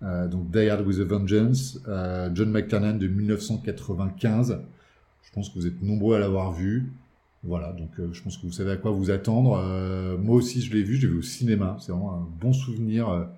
Euh, 0.03 0.27
donc 0.27 0.51
Die 0.51 0.67
Hard 0.67 0.85
with 0.85 0.99
a 0.99 1.05
Vengeance. 1.05 1.79
euh, 1.87 2.29
John 2.35 2.51
McTiernan 2.51 2.97
de 2.97 3.07
1995. 3.07 4.59
Je 5.23 5.31
pense 5.31 5.47
que 5.47 5.57
vous 5.57 5.67
êtes 5.67 5.81
nombreux 5.81 6.17
à 6.17 6.19
l'avoir 6.19 6.51
vu. 6.51 6.91
Voilà, 7.43 7.71
donc 7.71 7.91
je 8.11 8.21
pense 8.21 8.35
que 8.35 8.45
vous 8.45 8.51
savez 8.51 8.71
à 8.71 8.75
quoi 8.75 8.91
vous 8.91 9.09
attendre. 9.09 9.57
Moi 10.19 10.35
aussi 10.35 10.61
je 10.61 10.73
l'ai 10.73 10.83
vu, 10.83 10.97
je 10.97 11.07
l'ai 11.07 11.13
vu 11.13 11.19
au 11.19 11.23
cinéma. 11.23 11.77
C'est 11.79 11.93
vraiment 11.93 12.13
un 12.15 12.27
bon 12.41 12.51
souvenir 12.51 13.29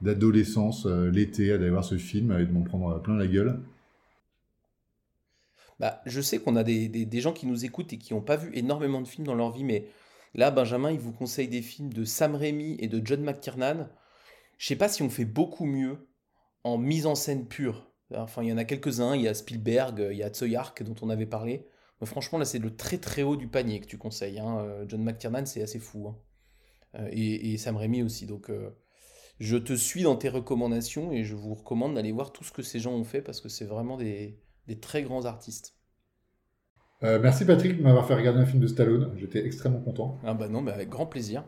d'adolescence, 0.00 0.86
l'été, 0.86 1.48
d'aller 1.50 1.68
voir 1.68 1.84
ce 1.84 1.98
film 1.98 2.32
et 2.32 2.46
de 2.46 2.50
m'en 2.50 2.62
prendre 2.62 2.98
plein 3.02 3.16
la 3.18 3.26
gueule. 3.26 3.60
Bah, 5.80 6.00
je 6.06 6.20
sais 6.20 6.38
qu'on 6.38 6.56
a 6.56 6.64
des, 6.64 6.88
des- 6.88 7.20
gens 7.20 7.32
qui 7.32 7.46
nous 7.46 7.64
écoutent 7.64 7.92
et 7.92 7.98
qui 7.98 8.14
n'ont 8.14 8.20
pas 8.22 8.36
vu 8.36 8.50
énormément 8.54 9.00
de 9.00 9.08
films 9.08 9.26
dans 9.26 9.34
leur 9.34 9.50
vie, 9.50 9.64
mais 9.64 9.86
là, 10.34 10.50
Benjamin, 10.50 10.90
il 10.92 11.00
vous 11.00 11.12
conseille 11.12 11.48
des 11.48 11.62
films 11.62 11.92
de 11.92 12.04
Sam 12.04 12.34
Raimi 12.36 12.76
et 12.78 12.88
de 12.88 13.04
John 13.04 13.22
McTiernan. 13.22 13.88
Je 14.58 14.66
sais 14.68 14.76
pas 14.76 14.88
si 14.88 15.02
on 15.02 15.10
fait 15.10 15.24
beaucoup 15.24 15.64
mieux 15.66 16.08
en 16.62 16.78
mise 16.78 17.06
en 17.06 17.14
scène 17.14 17.46
pure. 17.46 17.90
Enfin, 18.14 18.42
il 18.42 18.48
y 18.50 18.52
en 18.52 18.58
a 18.58 18.64
quelques-uns, 18.64 19.16
il 19.16 19.22
y 19.22 19.28
a 19.28 19.34
Spielberg, 19.34 20.08
il 20.12 20.16
y 20.18 20.22
a 20.22 20.28
Tsuyark 20.30 20.82
dont 20.84 20.94
on 21.02 21.10
avait 21.10 21.26
parlé. 21.26 21.66
Mais 22.00 22.06
franchement, 22.06 22.38
là, 22.38 22.44
c'est 22.44 22.58
le 22.58 22.76
très 22.76 22.98
très 22.98 23.22
haut 23.22 23.36
du 23.36 23.48
panier 23.48 23.80
que 23.80 23.86
tu 23.86 23.98
conseilles. 23.98 24.38
hein. 24.38 24.58
Euh, 24.60 24.84
John 24.88 25.02
McTiernan, 25.02 25.46
c'est 25.46 25.62
assez 25.62 25.78
fou. 25.80 26.08
hein. 26.08 26.16
Euh, 26.96 27.08
et, 27.10 27.52
et 27.52 27.58
Sam 27.58 27.76
Raimi 27.76 28.02
aussi. 28.02 28.26
Donc, 28.26 28.50
euh, 28.50 28.70
je 29.40 29.56
te 29.56 29.72
suis 29.72 30.02
dans 30.04 30.16
tes 30.16 30.28
recommandations 30.28 31.12
et 31.12 31.24
je 31.24 31.34
vous 31.34 31.54
recommande 31.54 31.94
d'aller 31.94 32.12
voir 32.12 32.32
tout 32.32 32.44
ce 32.44 32.52
que 32.52 32.62
ces 32.62 32.78
gens 32.78 32.92
ont 32.92 33.04
fait 33.04 33.22
parce 33.22 33.40
que 33.40 33.48
c'est 33.48 33.64
vraiment 33.64 33.96
des, 33.96 34.38
des 34.66 34.78
très 34.78 35.02
grands 35.02 35.24
artistes. 35.24 35.74
Euh, 37.02 37.18
merci 37.20 37.44
Patrick 37.44 37.76
de 37.76 37.82
m'avoir 37.82 38.06
fait 38.06 38.14
regarder 38.14 38.40
un 38.40 38.46
film 38.46 38.62
de 38.62 38.66
Stallone. 38.66 39.12
J'étais 39.16 39.44
extrêmement 39.44 39.80
content. 39.80 40.18
Ah 40.24 40.34
bah 40.34 40.48
non, 40.48 40.62
mais 40.62 40.72
avec 40.72 40.88
grand 40.88 41.06
plaisir. 41.06 41.44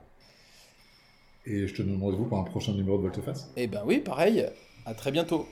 Et 1.47 1.67
je 1.67 1.75
te 1.75 1.83
donne 1.83 2.01
rendez-vous 2.01 2.27
pour 2.27 2.39
un 2.39 2.45
prochain 2.45 2.73
numéro 2.73 2.97
de 2.99 3.03
Volteface. 3.03 3.53
Eh 3.57 3.67
ben 3.67 3.83
oui, 3.87 4.01
pareil. 4.01 4.47
À 4.85 4.95
très 4.95 5.13
bientôt. 5.13 5.47